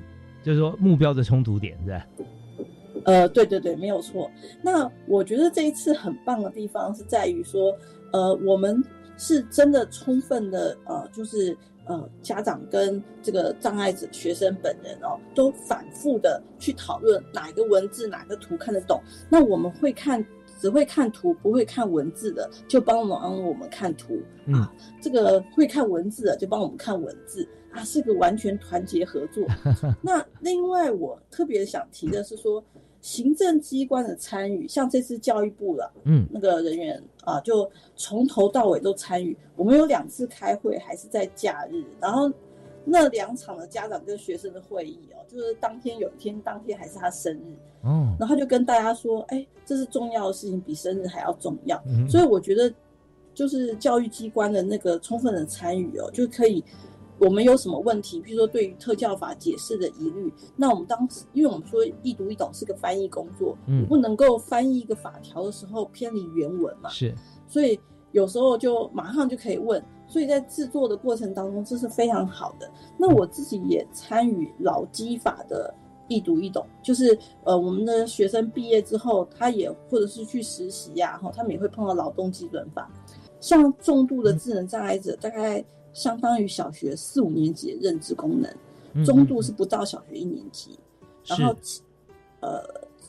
[0.44, 2.06] 就是说目标的冲突点，是吧？
[3.06, 4.30] 呃，对对对，没有错。
[4.62, 7.74] 那我觉得这一次很棒的地方是在于说，
[8.12, 8.84] 呃，我们
[9.18, 19.02] 是真的充分的呃，就是呃，家长跟这个障碍者学生本人哦，都反复的去讨论哪一个文字、哪个图看得懂。
[19.30, 20.26] 那我们会看，
[20.58, 24.74] 只会看图不会看文字的，就帮忙我们看图啊。
[25.02, 29.46] 这个会看文字的，就帮我们看文字啊，是个完全团结合作。
[30.02, 32.64] 那另外我特别想提的是说。
[33.00, 39.38] 行政机关的参与，像这次教育部了，嗯，那个人员啊，就从头到尾都参与。
[39.56, 42.30] 我们有两次开会，还是在假日，然后
[42.90, 51.82] 那两场的家长跟学生的会议哦，就是当天有一天，当天还是他生日，嗯，然后就跟大家说，哎，这是重要的事情，比生日还要重要。
[51.88, 52.74] 嗯所以我觉得，
[53.34, 56.64] 就是教育机关的那个充分的参与哦，就可以。
[57.20, 58.22] 我们有什么问题？
[58.22, 67.16] 比如说对于特教法解释的疑虑，那我们当时，因为我们说一读一懂是个翻译工作，嗯不能够翻译一个法条的时候偏离原文嘛，是，
[67.48, 67.80] 所以
[68.12, 72.70] 有时候就马上就可以问，所以在制作的过程当中，这是非常好的。
[72.98, 75.74] 那我自己也参与劳基法的
[76.08, 82.90] 一读一懂，就是呃，我们的学生毕业之后，他也或者是去实习呀、哈，他们也会碰到劳动基准法，
[83.40, 85.64] 像重度的智能障碍者，大概。
[85.94, 88.54] 相当于小学四五年级的认知功能，
[88.94, 90.78] 嗯中度是不到小学一年级，
[91.26, 91.56] 然后
[92.40, 92.64] 呃，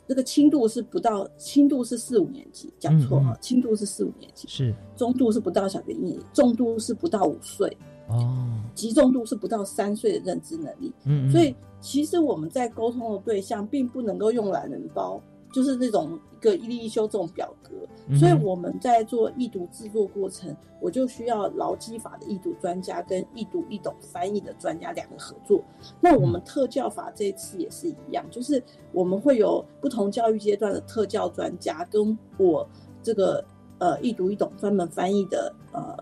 [0.09, 4.75] 这个轻度是不到轻度是四五年级，讲错哈，轻度是四五年级，是。
[4.97, 7.77] 中度是不到小学一年级，重度是不到五岁，
[8.09, 15.21] 哦，极重度是不到三岁的认知能力，嗯，所以其实我们在沟通的对象并不能够用懒人包，
[15.53, 17.71] 就是那种一个一例一修这种表格，
[18.09, 25.63] 嗯所以我们在做易读制作过程，我就需要劳基法的易读专家跟易读易懂翻译的专家两个合作。
[26.01, 32.69] 那我们特教法这次也是一样，就是我们会有不同教育阶段的特教专家跟我
[33.03, 33.45] 这个
[33.79, 35.97] 呃易读易懂专门翻译的呃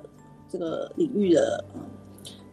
[0.49, 1.81] 这个领域的呃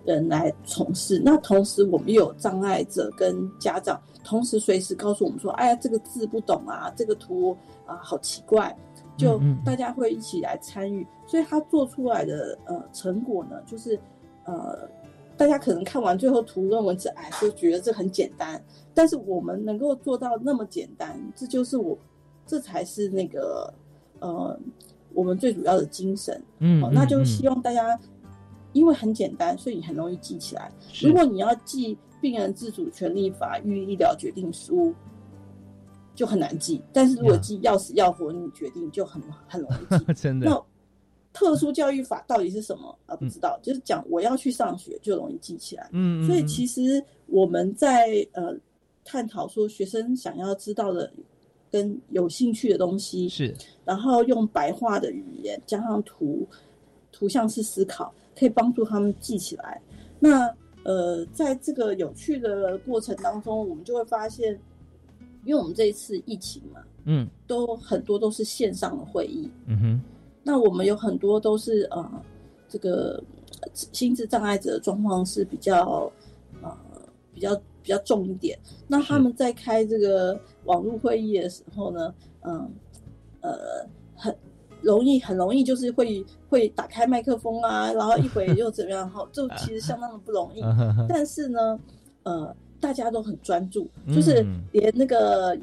[0.05, 1.21] 人来从事。
[1.23, 7.55] 那同时我们又有障碍者跟家长，同时随时告诉我们说，哎呀这个字不懂啊，这个图
[7.85, 8.75] 啊好奇怪。
[9.15, 13.99] 就大家会一起来参与，所以他做出来的呃成果呢，就是
[14.45, 14.89] 呃
[15.37, 18.59] 大家可能看完最后图跟文字，哎，就觉得这很简单。
[18.91, 21.95] 但是我们能够做到那么简单，这就是我，
[22.47, 23.71] 这才是那个
[24.19, 24.59] 呃
[25.13, 26.41] 我们最主要的精神。
[26.57, 27.95] 嗯，那就希望大家，
[28.73, 30.71] 因为很简单，所以很容易记起来。
[31.01, 34.93] 如果你要记病人自主权利法预医疗决定书。
[36.15, 40.05] 就很难记，但是如果记要死要活你决定就很很容易记。
[40.13, 40.47] 真的。
[40.47, 40.63] 那
[41.33, 43.15] 特殊教育法到底是什么啊？
[43.15, 45.89] 不知道，就是讲我要去上学就容易记起来。
[45.91, 48.55] 嗯，所以其实我们在呃
[49.03, 51.11] 探讨说学生想要知道的
[51.71, 53.51] 跟有兴趣的东西是，
[53.83, 56.47] 然后用白话的语言加上图
[57.11, 59.81] 图像式思考，可以帮助他们记起来。
[60.19, 60.47] 那
[60.83, 64.59] 呃，在这个有趣的过程当中，我们就会发现。
[65.45, 70.01] 因为我们这一次疫情嘛，嗯，都很多都是线上的会议，嗯哼，
[70.41, 72.23] 那我们有很多都是呃，
[72.69, 73.21] 这个
[73.73, 76.09] 心智障碍者的状况是比较
[76.61, 76.73] 呃
[77.33, 78.57] 比较比较重一点。
[78.87, 82.71] 那他们在开这个网络会议的时候呢，嗯
[83.41, 84.33] 呃很
[84.83, 90.61] 容易很容易就是会会打开麦克风啊，然后一会又怎么样，哈， 就其实相当的不容易。
[91.09, 91.79] 但是呢，
[92.23, 92.55] 呃。
[92.83, 95.57] 大家都很专注，就是连那个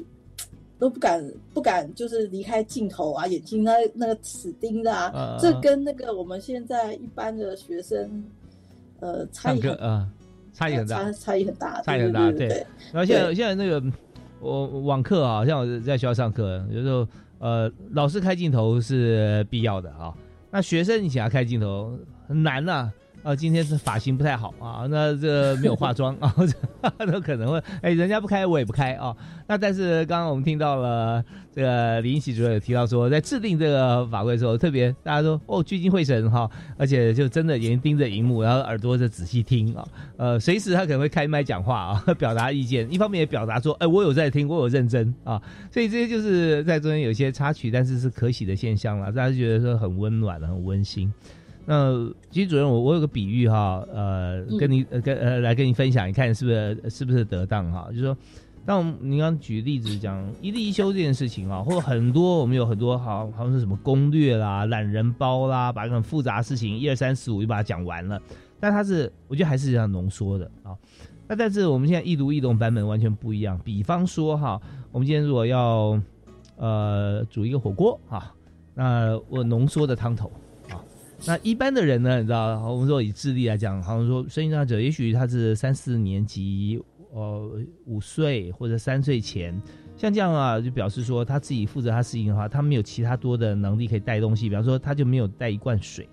[0.79, 5.37] 都不敢不敢，就是离开镜头啊，眼睛那那个死盯的啊。
[5.39, 8.23] 这跟那个我们现在一般的学生，
[9.01, 10.09] 呃，差异很啊，
[10.51, 12.31] 差异很大，差差异很大，差异很大。
[12.31, 13.79] 对，然后现在现在那个
[14.39, 17.07] 我网课啊，像我在学校上课，有时候
[17.41, 20.13] 呃，老师开镜头是必要的啊。
[20.51, 21.97] 那学生你想要开镜头
[22.27, 22.91] 很难呐。
[23.37, 26.33] 今天是发型不太好啊，那这没有化 妆啊，
[27.11, 29.15] 都可能会哎，人家不开我也不开啊。
[29.47, 45.41] 那但是刚刚我们听到了这个李英喜主任有提到说，在制定这个法规的时候，特别大家说哦聚精会神哈，而且就真的眼睛盯着荧幕，然后耳朵就仔细听啊，呃，随时他可能会开麦讲话啊， 表达意见，一方面也表达说，哎，我有在听，我有认真啊，
[45.71, 51.13] 所以这些就是在中间有些插曲，但是是可喜的现象了，大家觉得说很温暖，很温馨。
[51.65, 57.87] 那其实主任，我我有个比喻哈，呃，跟你呃跟呃来跟你分享，你看是不是是不是得当哈？
[57.89, 58.17] 就是说，
[58.65, 68.19] 但我们你刚刚举例子讲一例一休这件事情啊，或者很多我们有很多好好像是什么攻略啦、懒人包啦，把很复杂事情一二三四五就把它讲完了。
[68.59, 70.75] 但它是我觉得还是这样浓缩的啊。
[71.27, 73.59] 那但是我们现在易读易懂版本完全不一样。
[73.63, 75.99] 比方说哈，我们今天如果要
[76.57, 78.33] 呃煮一个火锅啊，
[78.75, 80.50] 那我浓缩的汤头啊，
[81.25, 86.81] 那一般的人呢，你知道，我们说以智力来讲，好像说生意上者，也许他是三四年级。
[87.13, 89.61] 呃，五岁或者三岁前，
[89.97, 94.47] 像这样啊，就表示说他自己负责他事情的话，他没有其他多的能力可以带东西。
[94.47, 96.07] 比方说，他就没有带一罐水，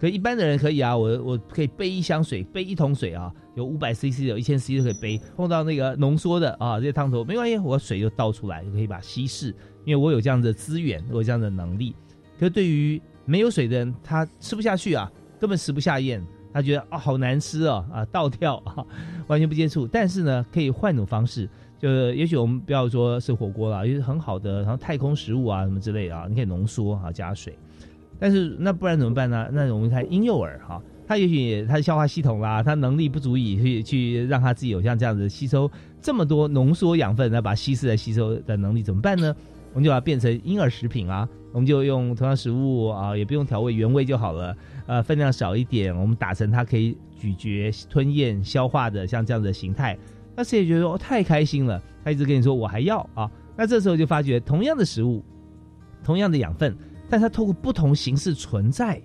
[0.00, 5.20] 可一般的人可以啊，我我可以背一箱水，背一桶水啊，有五百 CC 有一千 CC 都可以背。
[5.36, 9.54] 碰到那个浓缩的啊，这些汤头没关系，我水就倒出来，就可以把稀释，
[9.84, 11.94] 因为我有这样的资源，我有这样的能力。
[12.40, 12.98] 可对于
[13.28, 16.24] 没有水的人，他吃不下去啊，根本食不下咽。
[16.50, 18.82] 他觉得啊好难吃哦啊倒跳啊
[19.26, 21.48] 完全不接触，但是呢可以换种方式，
[21.78, 27.56] 就是也许我们不要说是火锅了，也是很好的，然后太空食物啊什么之类的啊，你可以浓缩啊加水，
[28.18, 29.46] 但是那不然怎么办呢？
[29.52, 35.70] 那我们看婴幼儿哈，他也许他的消化系统啦，他能力不足以去去让他自己有像这样子吸收
[36.08, 39.36] 这么多浓缩养分，来把稀释来吸收的能力怎么办呢？
[39.74, 44.56] 我们就把它变成婴儿食品啊，我们就用同样食物啊，也不用调味，原味就好了。
[44.86, 49.98] 呃，分量少一点，我们打成它可以咀嚼、吞咽、消化的像这样的形态。
[50.34, 53.30] 那谁也觉得哦，太开心了，他一直跟你说我还要啊。
[53.54, 55.22] 那这时候就发觉，同样的食物，
[56.02, 56.74] 同样的养分，
[57.10, 58.98] 但它透过不同形式存在，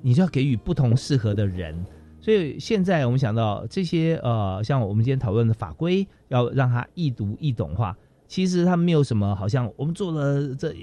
[0.00, 1.72] 你就要给予不同适合的人。
[2.22, 7.94] 所以现在我们想到这些呃，像我们今天讨论的法规，要让它易读易懂化。
[8.28, 10.74] 其实它没有什么，好像我们做了这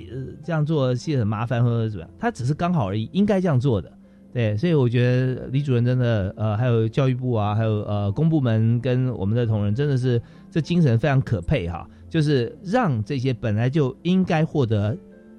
[0.43, 3.91] 这样做是很麻烦或者怎么样，它只是刚好而已，应该这样做的。
[4.31, 10.21] 对，所以我觉得李主任真的，呃，还有教育部啊，还有呃公部门跟我们的同仁，真的是
[10.51, 14.95] 这精神非常可佩哈，就是让这些本来就应该获得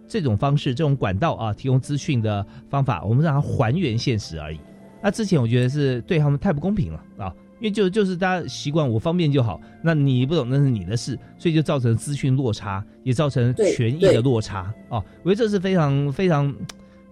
[0.09, 4.59] 这种方式、这种管道啊，提供资讯的方法，我们让它还原现实而已。
[5.03, 7.34] 那之前我觉得是对他们太不公平了啊。
[7.61, 15.05] 因为就就是大家习惯我方便就好，那你不懂那是你的事，所以就造成资讯落差，也造成权益的落差啊。
[15.22, 16.55] 我觉得这是非常非常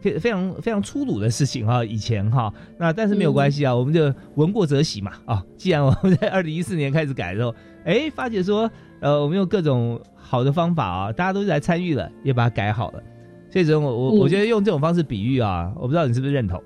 [0.01, 1.84] 非非常非常粗鲁的事情哈。
[1.84, 5.45] 以前哈，那但是没有关系啊，我们就闻过则喜嘛啊。
[5.59, 8.70] 既然我们在二零一四年开始改的时候，哎，发觉说
[9.01, 13.03] 呃，我们用各种好的方法啊，大家都来参与了，也把它改好了。
[13.51, 16.59] 所以这种我我我觉得用这种方式比喻啊，我不知道你是不是认同。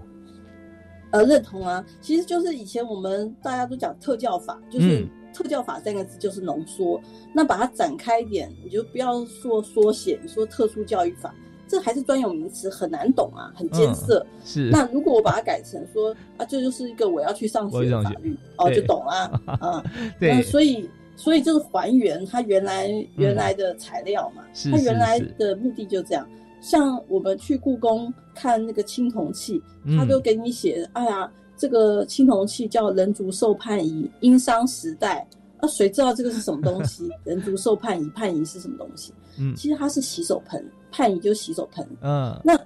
[1.13, 7.01] 呃，认同啊，其实就是以前我们大家都讲特教法，就是特教法三个字就是浓缩。
[7.35, 11.35] 那把它展开一点，你就不要说缩写，你说特殊教育法，
[11.69, 14.27] 这还是专有名词，很难懂啊，很艰涩。
[14.45, 14.71] 是。
[14.71, 19.85] 那如果我把它改成说啊，这就是一个我要去上学的法律，哦，就懂了 啊。
[20.19, 20.43] 对。
[20.43, 26.27] 所以，所以就是还原它原来原来的材料嘛，它原来的目的就这样。
[26.63, 29.61] 像我们去故宫看那个青铜器，
[29.99, 35.27] 他都给你写，哎呀，这个青铜器叫人族寿判仪，殷商时代。
[35.61, 37.11] 那谁知道这个是什么东西？
[37.25, 39.13] 人族寿判仪，判仪是什么东西？
[39.39, 41.87] 嗯，其实它是洗手盆，判仪就是洗手盆。
[42.01, 42.59] 嗯，那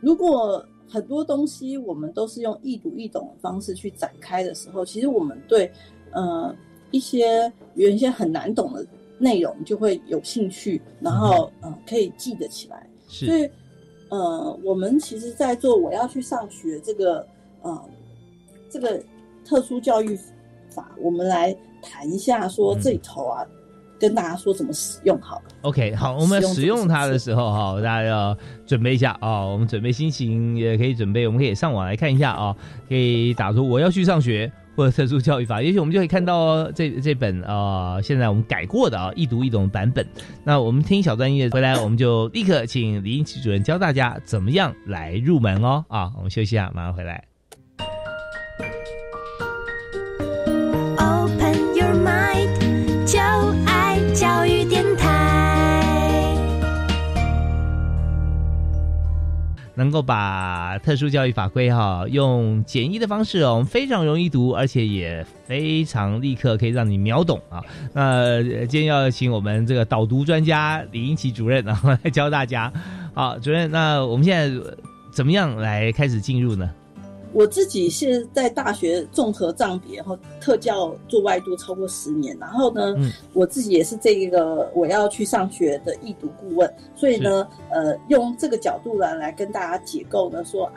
[0.00, 5.70] 如果很多东西我们都是用易读易懂的方式去展开的时候，其实我们对
[6.10, 6.54] 呃
[6.90, 8.86] 一些原先很难懂的
[9.18, 12.86] 内容就会有兴趣，然后嗯可以记得起来。
[13.12, 13.48] 所以，
[14.08, 17.26] 呃，我们其实，在做我要去上学这个，
[17.62, 17.84] 呃，
[18.70, 19.00] 这个
[19.44, 20.18] 特殊教育
[20.70, 23.44] 法，我们来谈一下，说这里头啊，
[23.98, 25.42] 跟大家说怎么使用好了。
[25.62, 28.36] OK，好，我们使用它的时候哈，大家要
[28.66, 32.56] 准备一下啊，我们准备心情也可以准备，我们可以上网来看一下啊，
[32.88, 34.50] 可以打出我要去上学。
[34.74, 40.06] 或者特殊教育法，也许我们就可以看到这这本呃，现在我们改过的啊，易读易懂版本。
[40.44, 45.84] 那我们听小专业回来，我们就立刻请李英奇主任教大家怎么样来入门哦。
[45.88, 47.24] 啊，我们休息一下，马上回来。
[50.96, 53.18] Open your mind，就
[53.66, 54.81] 爱教育点
[59.82, 67.60] 能够把特殊教育法规哈用简易的方式哦，我们非常容易读，而且也非常立刻可以让你秒懂啊。
[67.92, 72.72] 那今天要请我们这个导读专家李英奇主任啊来教大家。
[73.12, 74.64] 好，主任，那我们现在
[75.10, 76.70] 怎么样来开始进入呢？
[77.32, 82.94] 我自己是在大学综合账别，然后特教做外度超过十年，然后呢，
[83.32, 90.70] 我自己也是这个我要去上学的易读顾问，所以呢，呃，用这个角度来来跟大家解构呢，说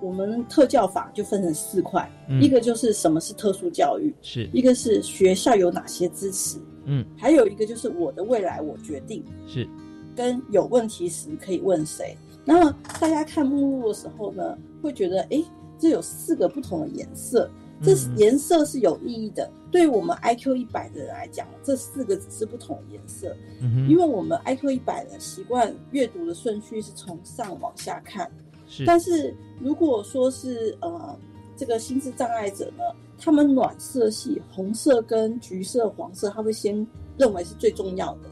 [0.00, 4.48] 我们特教法就分成四块，一个就是什么是特殊教育，是。
[4.52, 9.66] 一个是学校有哪些支持，嗯，还有一个就是我的未来我决定，是。
[10.14, 12.16] 跟有问题时可以问谁。
[12.44, 15.42] 那么大家看目录的时候呢，会觉得诶，
[15.78, 17.50] 这有四个不同的颜色，
[17.82, 19.50] 这嗯颜色是有意义的。
[19.70, 28.30] 对于我们 IQ 一百的人来讲，这四个只是不同的颜色，嗯，因为我们 IQ 一百的习惯阅读的顺序是从上往下看。
[28.66, 31.18] 是但是如果说是呃
[31.56, 32.82] 这个心智障碍者呢，
[33.18, 36.86] 他们暖色系红色跟橘色、黄色，他会先
[37.18, 38.30] 认为是最重要的，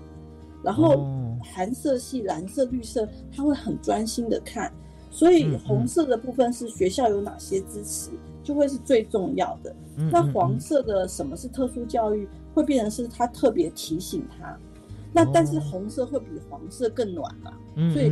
[0.63, 4.73] 然后哦寒色系蓝色、绿色，他会很专心的看，
[5.13, 8.11] 所以红色的部分是学校有哪些支持，
[8.43, 9.73] 就会是最重要的。
[10.11, 14.59] 那黄嗯色的什么是特殊教育，会变成是他特别提醒他。
[15.13, 17.53] 那但是哦红色会比黄色更暖嘛？
[17.77, 18.11] 嗯所以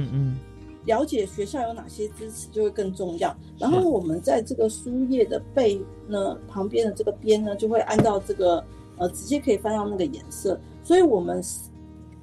[0.84, 3.34] 了解学校有哪些支持就会更重要。
[3.58, 8.62] 然后我们在这个书页的背呢旁边的这个边呢，就会按照这个
[8.98, 10.60] 呃直接可以翻到那个颜色。
[10.82, 11.42] 所以我们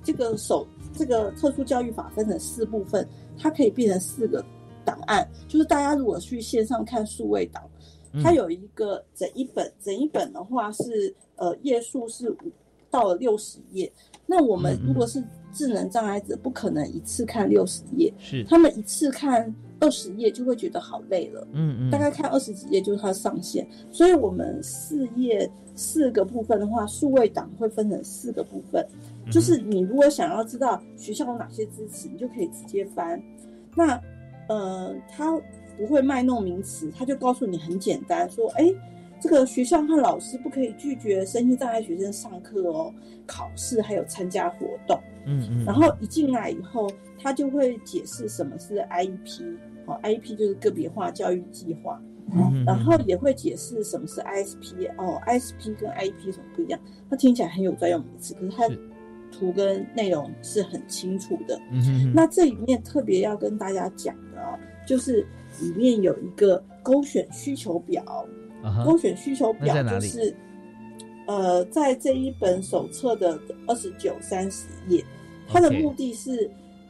[0.04, 3.08] 这个手这个特殊教育法分成四部分，
[3.40, 4.44] 它可以变成四个
[4.88, 5.28] 档案。
[5.50, 7.62] 就是大家如果去线上看数位档，
[8.14, 12.38] 嗯它有一个整一本，整一本的话是呃页数是五
[12.90, 13.92] 到了六十页。
[14.26, 15.22] 那我们如果是
[15.52, 21.48] 智能障碍者，不可能一次看六十页，是他们一次看二十页就会觉得好累了。
[21.54, 28.86] 嗯嗯大概看二十几页就是它的上限，所以我们四页四个部分的话，数位档会分成四个部分，
[29.26, 33.22] 嗯就是你如果想要知道学校有哪些支持，你就可以直接翻。
[33.76, 34.00] 那
[34.48, 35.40] 呃，他
[35.78, 38.74] 不会卖弄名词，他就告诉你很简单，说，哎，
[39.20, 42.94] 这个学校和老师不可以拒绝身心障碍学生上课哦，
[43.26, 45.00] 考试还有参加活动。
[45.26, 46.90] 嗯嗯，然后一进来以后，
[47.22, 52.02] 他就会解释什么是 IEP，哦，IEP 就是个别化教育计划，
[52.34, 56.80] 嗯然后也会解释什么是 ISP，哦，ISP 跟 IEP 什么不一样？
[57.10, 58.80] 它听起来很有专用名词，可是它是
[59.38, 61.60] 图跟内容是很清楚的。
[61.72, 65.26] 嗯哼哼那这里面特别要跟大家讲的哦，就是
[65.62, 68.26] 里面有一个勾选需求表，
[68.86, 70.36] 勾选需求表就是，
[71.28, 75.04] 呃，在这一本手册的二十九、三十页，
[75.48, 76.50] 它的目的是，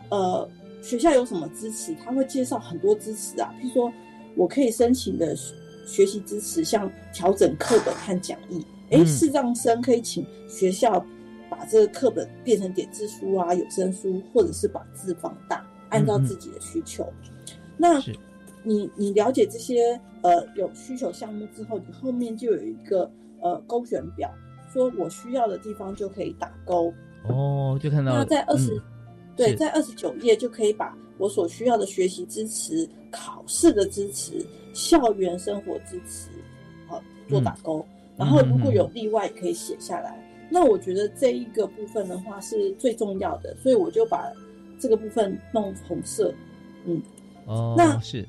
[0.10, 0.48] 呃，
[0.82, 3.92] 学校有什么支持，他会介绍很多支持啊，譬如说
[4.36, 5.54] 我可以申请的学
[5.86, 11.04] 学习支持，像调整课本和讲义，诶，嗯视障生可以请学校
[11.50, 17.08] 把这个课本变成点字书啊、有声书，或者是把字放大，按照自己的需求。
[17.78, 18.02] 那
[18.64, 23.10] 你你了解这些呃有需求项目之后，你后面就有一个
[23.42, 24.34] 呃勾选表，
[24.74, 26.94] 说我需要的地方就可以打勾。
[27.30, 28.82] 哦，就看到那在二十、嗯
[29.36, 36.30] 对，在二十九页就可以把我所需要的学习支持、考试的支持、校园生活支持，
[36.88, 37.86] 好做打勾。
[38.18, 40.27] 然后如果有例外，可以写下来。
[40.50, 44.32] 那我觉得这一个部分的话是最重要的，所以我就把
[44.80, 46.34] 这个部分弄红色。
[46.86, 47.02] 嗯，
[47.46, 48.26] 哦，那是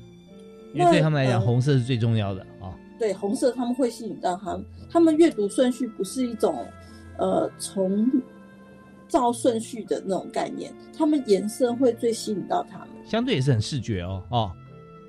[0.73, 2.75] 因为对他们来讲，呃红色是最重要的啊。
[2.97, 6.65] 对，红色他们会吸引到他们，他们阅读顺序不是一种
[7.17, 8.05] 呃从
[9.07, 12.89] 照顺序的那种概念，他们颜色会最吸引到他们。
[13.05, 14.51] 相对也是很视觉哦哦，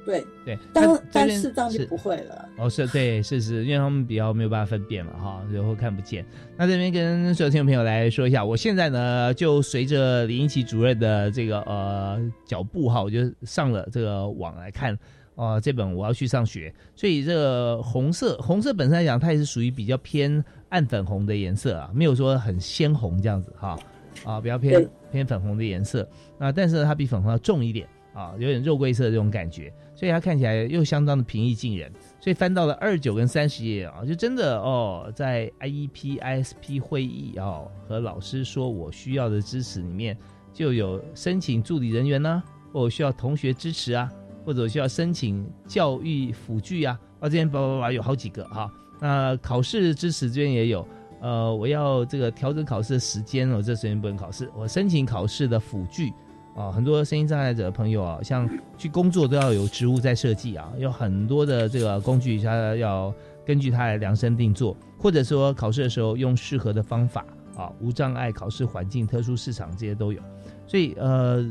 [0.05, 2.48] 对，对，但但视障就是不会了。
[2.57, 6.24] 哦，是对，是是，因为他们比较没有办法分辨嘛，哈，然后看不见。
[6.57, 14.98] 那这边跟所有听众朋友来说一下，我现在呢就随着林英奇主任的这个呃脚步哈，我就上了这个网来看。
[15.36, 23.78] 哦、这本我要去上学，所以这个红色，红色本身来讲，它也是属于比较偏暗粉红的颜色啊，没有说很鲜红这样子哈，
[24.22, 26.07] 啊，比较偏偏粉红的颜色
[26.38, 31.92] 啊，但是它比粉红要重一点啊，有点肉桂色这种感觉，所以它看起来又相当的平易近人。
[32.22, 40.16] 所以翻到了二九跟三十页啊，就真的哦，在 IEP、ISP 会议哦和老师说我需要的支持里面，
[40.55, 42.42] 就有申请助理人员呢、
[42.72, 44.11] 或需要同学支持啊，
[44.42, 50.88] 或者需要申请教育辅具啊，啊这边叭叭叭有好几个哈、那考试支持这边也有，
[51.20, 56.11] 呃，我要这个调整考试的时间，我这时间不能考试，我申请考试的辅具。
[56.55, 63.12] 啊，很多声音障碍者的朋友啊，像去工作都要有职务在设计啊，有很多的这个工具，它要
[63.46, 67.24] 根据它来量身定做，或者说考试的时候用适合的方法
[67.57, 70.20] 啊，无障碍考试环境、特殊市场这些都有。
[70.66, 71.42] 所以呃，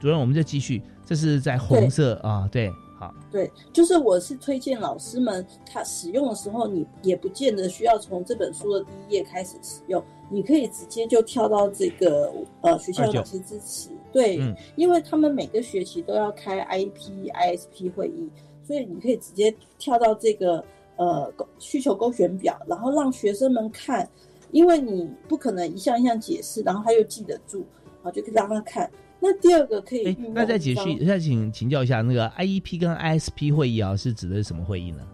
[0.00, 12.32] 主任我们就继续，这是在红色啊，对，好，对，就是我是推荐老师们，他使用的时候，你也不见得需要从这本书的第一页开始使用，你可以直接就跳到这个
[12.62, 18.26] 呃学校有哪些支持，对，嗯因为他们每个学期都要开 IEP、ISP 会议，
[18.66, 20.64] 所以你可以直接跳到这个
[20.96, 24.08] 呃勾需求勾选表，然后让学生们看，
[24.52, 27.62] 因为你不可能一项一项解释，然后他又记得住，
[28.02, 28.90] 好就可以让他看。
[29.20, 35.06] 那第二个可以那再解释，再请请教一下，那个 IEP 跟 ISP 会议啊，是指的是什么会议呢？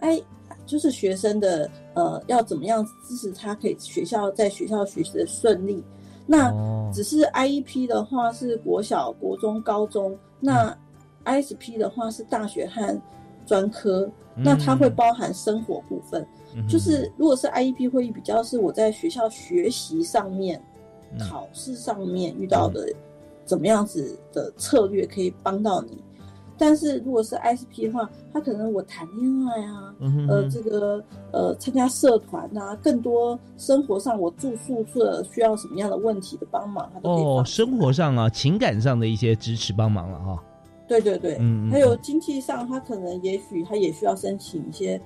[0.00, 0.20] 哎，
[0.66, 5.80] 就是学生的呃要怎么样支持他可以学校在学校学习的顺利。
[6.26, 6.90] 那哦。
[6.92, 10.76] 只是 IEP 的话是国小、国中、高中，那
[11.24, 13.00] ISP 的话是大学和
[13.46, 16.26] 专科，那它会包含生活部分。
[16.56, 20.60] 嗯就是如果是 IEP 会议，比较是我在学校学习上面、
[21.12, 21.18] 嗯。
[21.18, 22.92] 考试上面遇到的
[23.44, 26.02] 怎么样子的策略可以帮到你。
[26.60, 29.94] 但是如果是 ISP 的话，他可能我谈恋爱啊，
[30.28, 31.02] 呃，这个
[31.32, 40.44] 呃参加社团啊，更多生活上我住宿舍需要什么样的问题的帮忙，他都可以哦，生活上啊，情感上的一些支持帮忙了哈。
[40.86, 45.00] 对对对，嗯嗯还有经济上，他可能也许他也需要申请一些，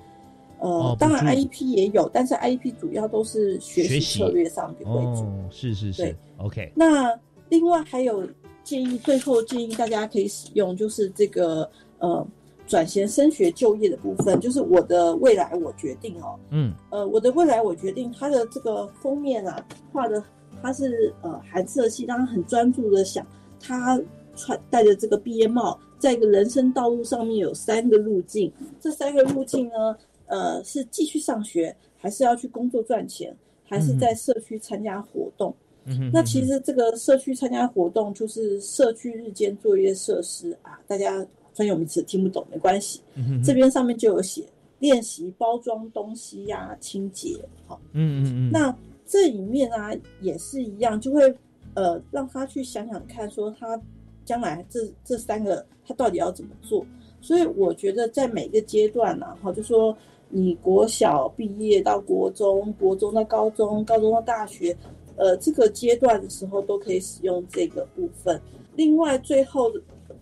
[0.59, 4.91] 呃，哦当然 IEP 也有，但是 IEP 主要都是学习策略上为主。
[4.91, 7.17] 哦，是是是，OK，那
[7.49, 8.27] 另外还有
[8.65, 12.27] 建议，最后建议大家可以使用，就是这个呃
[12.67, 16.37] 转衔升学就业的部分，就是我的未来我决定哦。
[16.49, 19.63] 嗯呃，我的未来我决定，它的这个封面啊
[19.93, 20.21] 画的，
[20.61, 23.25] 它是呃韩色系，让他很专注的想，
[23.59, 24.01] 他
[24.35, 28.51] 穿戴着这个毕业帽，在一个人生道路上面有三个路径，
[28.81, 29.95] 这三个路径呢，
[30.25, 35.51] 呃，是继续上学，还是要去工作赚钱，还是在社区参加活动？
[35.51, 35.64] 嗯
[35.97, 44.43] 哼那其实这个社区参加活动就是社区日间作业设施啊，大家专有名词听不懂没关系，嗯哼这边上面就有写
[44.79, 48.75] 练习包装东西呀、清洁，好，嗯嗯嗯，那
[49.05, 51.33] 这里面啊也是一样，就会
[51.75, 53.79] 呃让他去想想看，说他
[54.25, 56.85] 将来这这三个他到底要怎么做。
[57.21, 59.95] 所以我觉得在每个阶段呢、哈，就说
[60.29, 64.75] 你国小毕业到国中，国中到高中，高中到大学，
[65.17, 68.41] 呃，这个阶段的时候都可以使用这个部分。
[68.75, 69.71] 另外，最后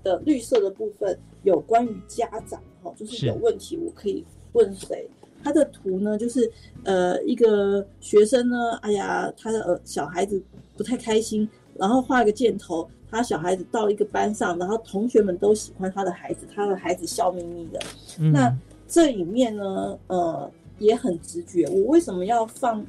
[0.04, 4.24] 的绿色的部分有关于家长哈，就是是有问题我可以
[4.54, 5.08] 问谁。
[5.44, 6.50] 他的图呢，就是
[6.84, 10.42] 呃一个学生呢，哎呀，他的呃小孩子
[10.78, 17.80] 不太开心，然后画一个箭头，他小孩子到一个班上，然后同学们都喜欢他的孩子，他的孩子笑眯眯的。
[18.20, 18.56] 嗯那
[18.88, 21.66] 这里面呢，呃，也很直觉。
[21.68, 22.86] 我为什么要放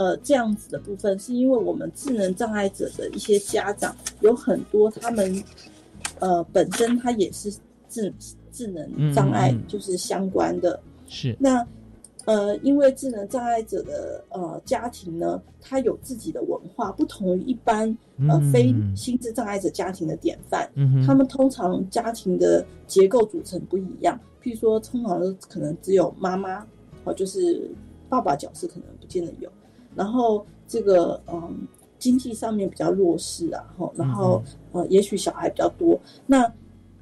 [0.00, 1.18] 呃这样子的部分？
[1.18, 5.44] 是因为我们智能障碍者的一些家长有很多，他们
[6.20, 7.52] 呃本身他也是
[7.86, 8.10] 智
[8.50, 10.80] 智能障碍就是相关的。
[11.06, 11.66] 是那
[12.24, 17.88] 呃，因为智能障碍者的呃家庭呢，他有自己的文化，不同于一般
[18.28, 20.70] 呃嗯非心智障碍者家庭的典范。
[21.06, 26.66] 他们通常家庭的结构组成不一样，譬如说，通常可能只有妈妈，
[27.04, 27.68] 哦，就是
[28.08, 29.50] 爸爸角色可能不见得有，
[29.94, 31.66] 然后这个嗯
[31.98, 36.50] 经济上面比较弱势啊，哈，然后呃也许小孩比较多，那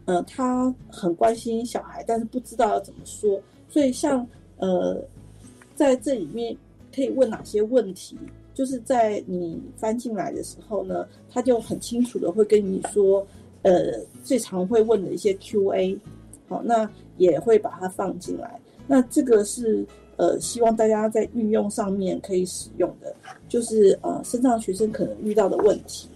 [0.07, 4.27] 呃他很关心小孩，但是不知道要怎么说，所以像
[4.57, 5.01] 呃
[5.75, 6.57] 在这里面
[6.95, 8.19] 可以问哪些问题？
[8.55, 13.25] 就是在你翻进来的时候呢，他就很清楚的会跟你说，
[13.63, 13.93] 呃，
[14.25, 15.97] 最常会问的一些 Q&A，
[16.49, 18.61] 好，那也会把它放进来。
[18.89, 19.87] 那这个是
[20.19, 23.15] 呃，希望大家在运用上面可以使用的，
[23.49, 26.09] 就是呃，身上学生可能遇到的问题，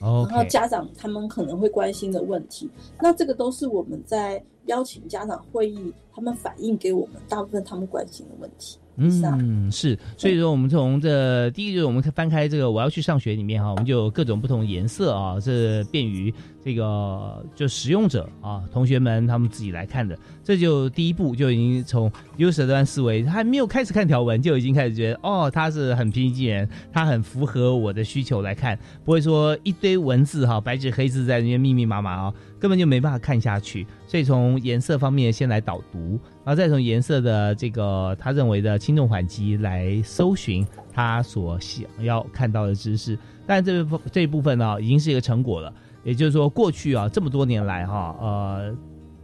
[0.00, 2.68] 然后家长他们可能会关心的问题。
[3.00, 8.78] 那这个都是我们在邀请家长会议，他们反映给我们大部分他们关心的问题。
[9.00, 16.34] 嗯，是，所以说我们从这第一个就是我们翻开这个我要去上学里面哈，我们就有各种不同颜色啊，这便于
[16.64, 20.18] 这个就使用者啊，同学们他们自己来看的。
[20.42, 33.86] 这就第一步就已经从 user 端思维，他还没有开始看条文就已经开始觉得哦，他是很平易近人，他很符合我的需求来看，不会说一堆文字哈，白纸黑字在那边密密麻麻啊，根本就没办法看下去。
[34.08, 43.16] 所以从颜色方面先来导读，然后再从颜色的这个他认为的轻重缓急来搜寻他所想要看到的知识。
[43.46, 45.72] 但这部这一部分呢、已经是一个成果了。
[46.04, 48.74] 也就是说，过去啊这么多年来哈、呃，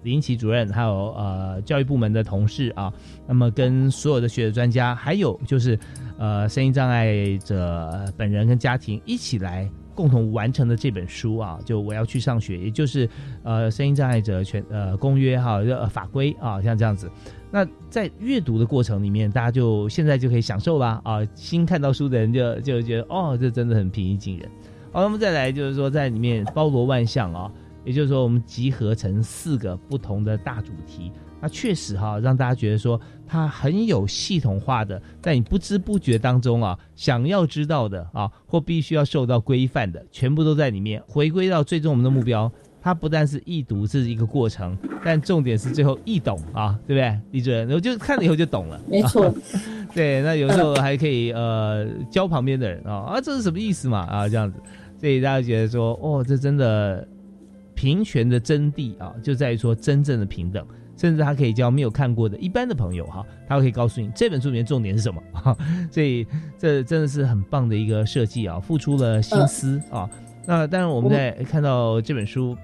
[0.03, 2.93] 林奇主任还有呃教育部门的同事啊，
[3.27, 5.79] 那么跟所有的学者专家，还有就是
[6.19, 13.09] 呃声音障碍者本人跟家庭一起来共同完成的这本书啊，就我要去上学，也就是
[13.43, 17.11] 呃声音障碍者权呃公约哈、法规啊，像这样子。
[17.51, 21.25] 那在阅读的过程里面，大家就现在就可以享受啦啊！
[21.37, 24.51] 新看到书的人就就觉得哦，这真的很平易近人。
[24.91, 27.49] 好，那么再来就是说，在里面包罗万象啊，
[27.85, 31.13] 也就是说，我们集合成四个不同的大主题。
[31.45, 41.03] 那确实哈，让大家觉得说它很有系统化的，在你不知不觉当中啊，想要知道的啊，或必须要受到规范的，全部都在里面。
[41.07, 44.75] 回归到最终我们的目标，它不但是易读这是一个过程，
[45.05, 47.21] 但重点是最后易懂啊，对不对？
[47.33, 48.81] 李主任，我就看了以后就懂了。
[48.89, 49.31] 没错，
[49.95, 54.59] 对，那有时候还可以呃教旁边的人啊啊，这是什么意思嘛啊这样子，
[54.99, 57.07] 所以大家觉得说哦，这真的
[57.75, 60.67] 平权的真谛啊，就在于说真正的平等。
[60.97, 65.57] 甚至他可以教没有看过的一般的朋友哈，他可以告诉你这本书里面重点是什么哈，
[65.91, 66.27] 所以
[66.59, 70.09] 这真的是很棒的一个设计啊，付出了心思啊。
[70.47, 72.57] 那当然我们在看到这本书，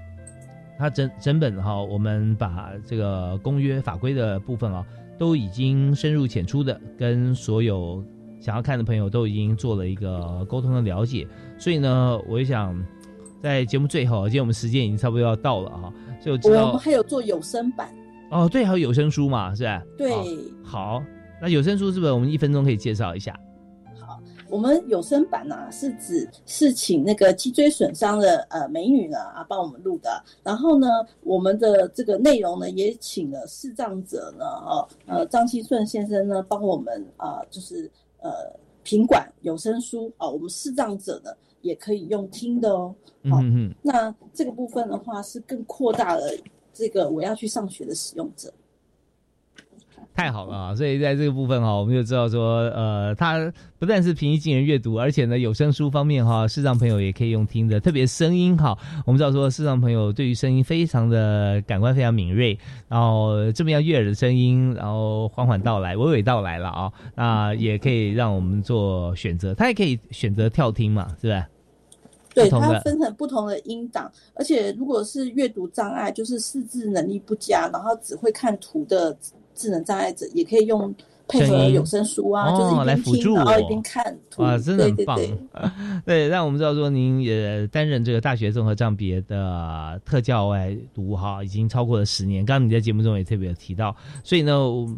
[0.79, 4.87] 它整整本哈，我们把这个公约法规的部分啊，
[5.19, 8.05] 都已经深入浅出的跟所有
[8.39, 11.27] 想要看的朋友都已经做了一个沟通的了解。
[11.59, 12.79] 所以呢，我也想
[13.43, 17.89] 在节目最后，今天我们时间已经差不多要到了哈，所以我知道我们还有做有声版。
[18.31, 19.83] 哦，对，还有有声书嘛，是吧？
[19.99, 20.13] 对，
[20.63, 21.03] 好，
[21.43, 23.39] 那有声书是不是我们一分钟可以介绍一下？
[23.99, 30.87] 好，我们有声版呢是指是请那个脊椎损伤的呃美女呢啊帮我们录的，然后呢，
[31.23, 38.31] 我们的这个内容呢也请了视障者呢哦呃张七顺先生呢帮我们啊就是呃
[38.85, 42.95] 品管有声书啊，我们视障者呢也可以用听的哦。
[43.29, 43.41] 好，
[43.83, 46.23] 那这个部分的话是更扩大了。
[46.81, 48.51] 这个我要去上学的使用者，
[50.15, 50.75] 太好了啊！
[50.75, 58.77] 所以在这个部分哈，我们就知道说，呃，它不但是平易近人阅读，而且呢，有声书方面哈，视障朋友也可以用听的，特别声音哈。
[59.05, 62.59] 我们知道说，视障朋友对于声音非常的感官非常敏锐，
[62.89, 71.45] 然后这么样悦耳的声音，然后缓缓到来、娓娓道来了啊，那也可以让我们做选择，他也可以选择跳听嘛，是不是？
[72.49, 79.17] 对，它分成不同的音档，而且如果是阅读障碍，就是识字能力不佳，然后只会看图的
[79.55, 80.95] 智能障碍者，也可以用
[81.29, 85.19] 配合有声书啊，就是一边听然后一边看图，啊，真的很棒。
[86.05, 92.45] 对，让我们知道说您也担任这个大学综合障别的特教外读哈，已经超过了十年。
[92.45, 94.53] 刚刚你在节目中也特别提到，所以呢，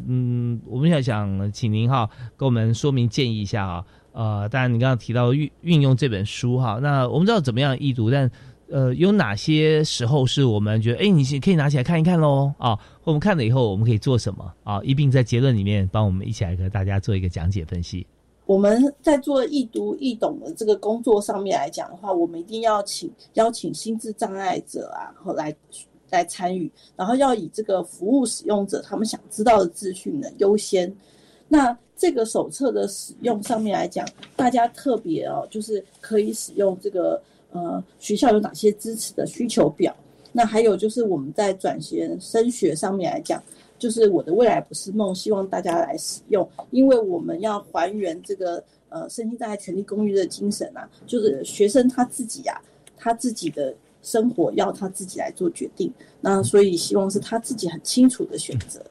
[0.06, 3.84] 嗯，我们想想请您哈，跟我们说明建议一下啊。
[4.12, 8.30] 呃，当然你刚刚提到运运用这本书哈，那我们知道怎么样易读，但
[8.70, 12.78] 呃，有哪些时候是我们觉得，哎，你可以拿起来看一看喽啊？
[13.04, 14.80] 我们看了以后，我们可以做什么啊？
[14.82, 18.06] 一并在结论里面帮我们一起来和大家做一个讲解分析。
[18.46, 25.54] 我们在做易读易懂的这个工作上面来讲的话，我们一定要请邀请心智障碍者啊，后来
[26.10, 30.90] 来参与，然后要以这个服务使用者他们想知道的资讯呢优先。
[31.52, 39.94] 那这个手册的使用上面来讲，大家特别哦，就是可以使用这个呃学校有哪些支持的需求表。
[40.32, 43.42] 那还有就是我们在转学升学上面来讲，
[43.78, 52.58] 就是我的未来不是梦，希望大家来使用，因为我们要还原这个呃身心障碍权利公约的精神啊，就是学生他自己呀，
[52.96, 55.92] 他自己的生活要他自己来做决定。
[56.18, 58.82] 那所以希望是他自己很清楚的选择。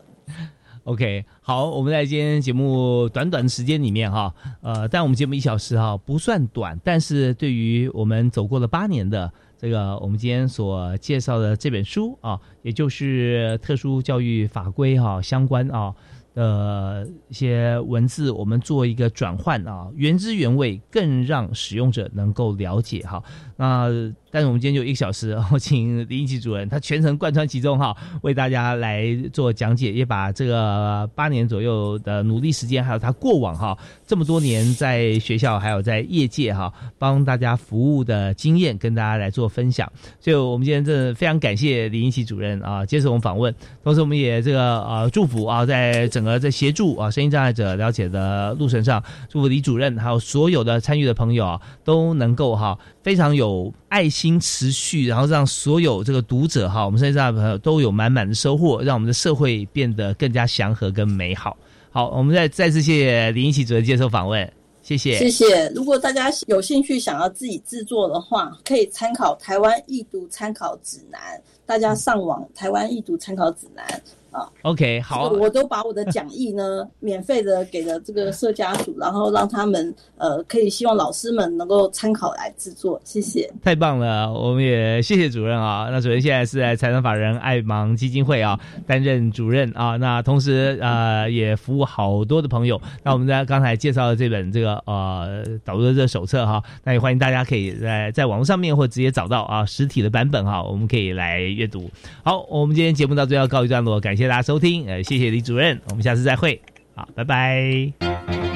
[0.84, 15.94] OK，好，我们在今天节目短短的时间里面哈，呃，但我们节目一小时哈不算短，但是对于我们走过了八年的这个我们今天所介绍的这本书啊，也就是特殊教育法规哈相关啊
[16.34, 23.22] 的一些文字，我们做一个转换啊，原汁原味，更让使用者能够了解哈。
[23.56, 23.88] 那
[24.32, 33.78] 但是我们今天就一个小时，我请林一奇主任，他全程贯穿其中哈，为大家来做讲解，也把这个八年左右的努力时间，还有他过往哈
[34.08, 39.92] 这么多年在学校还有在业界哈帮大家服务的经验，跟大家来做分享。
[40.22, 43.54] 所以我们今天真的非常感谢林一奇主任啊接受我们访问，
[43.84, 54.21] 同时我们也这个呃祝福啊，在整个在协助啊声音障碍者了解的路程上，祝福李主任还有所有的参与的朋友啊都能够哈非常有爱心。
[54.22, 61.58] 心持续，然后让所有这个读者哈，我们身上的朋友都有满满的收获，让我们的社会变得更加祥和跟美好。
[61.90, 64.48] 好，我们再再次谢谢林一奇主任接受访问，
[64.84, 65.68] 谢谢，谢谢。
[65.70, 71.20] 如果大家有兴趣想要自己制作的话，可以参考台湾易读参考指南。
[71.66, 73.84] 大家上网台湾易读参考指南
[74.32, 74.50] 啊。
[74.64, 83.52] OK，好，我都把我的讲义呢 免费的给了这个社家属，然后让他们呃可以希望老师们能够参考来制作，谢谢。
[83.64, 85.90] 太棒了，我们也谢谢主任啊。
[85.92, 92.82] 那主任现在是在财产法人爱盲基金会啊担任主任啊，那同时呃也服务好多的朋友。
[93.04, 101.90] 那我们在刚才介绍的这本这个呃导入的这个手册哈，那也欢迎大家可以在在网络上面或直接找到啊实体的版本哈，我们可以来阅读。
[102.24, 106.62] 好，我们今天节目到这要告一段落，感谢谢大家收听，呃，谢谢李主任，我们下次再会，
[106.94, 108.51] 好，拜拜。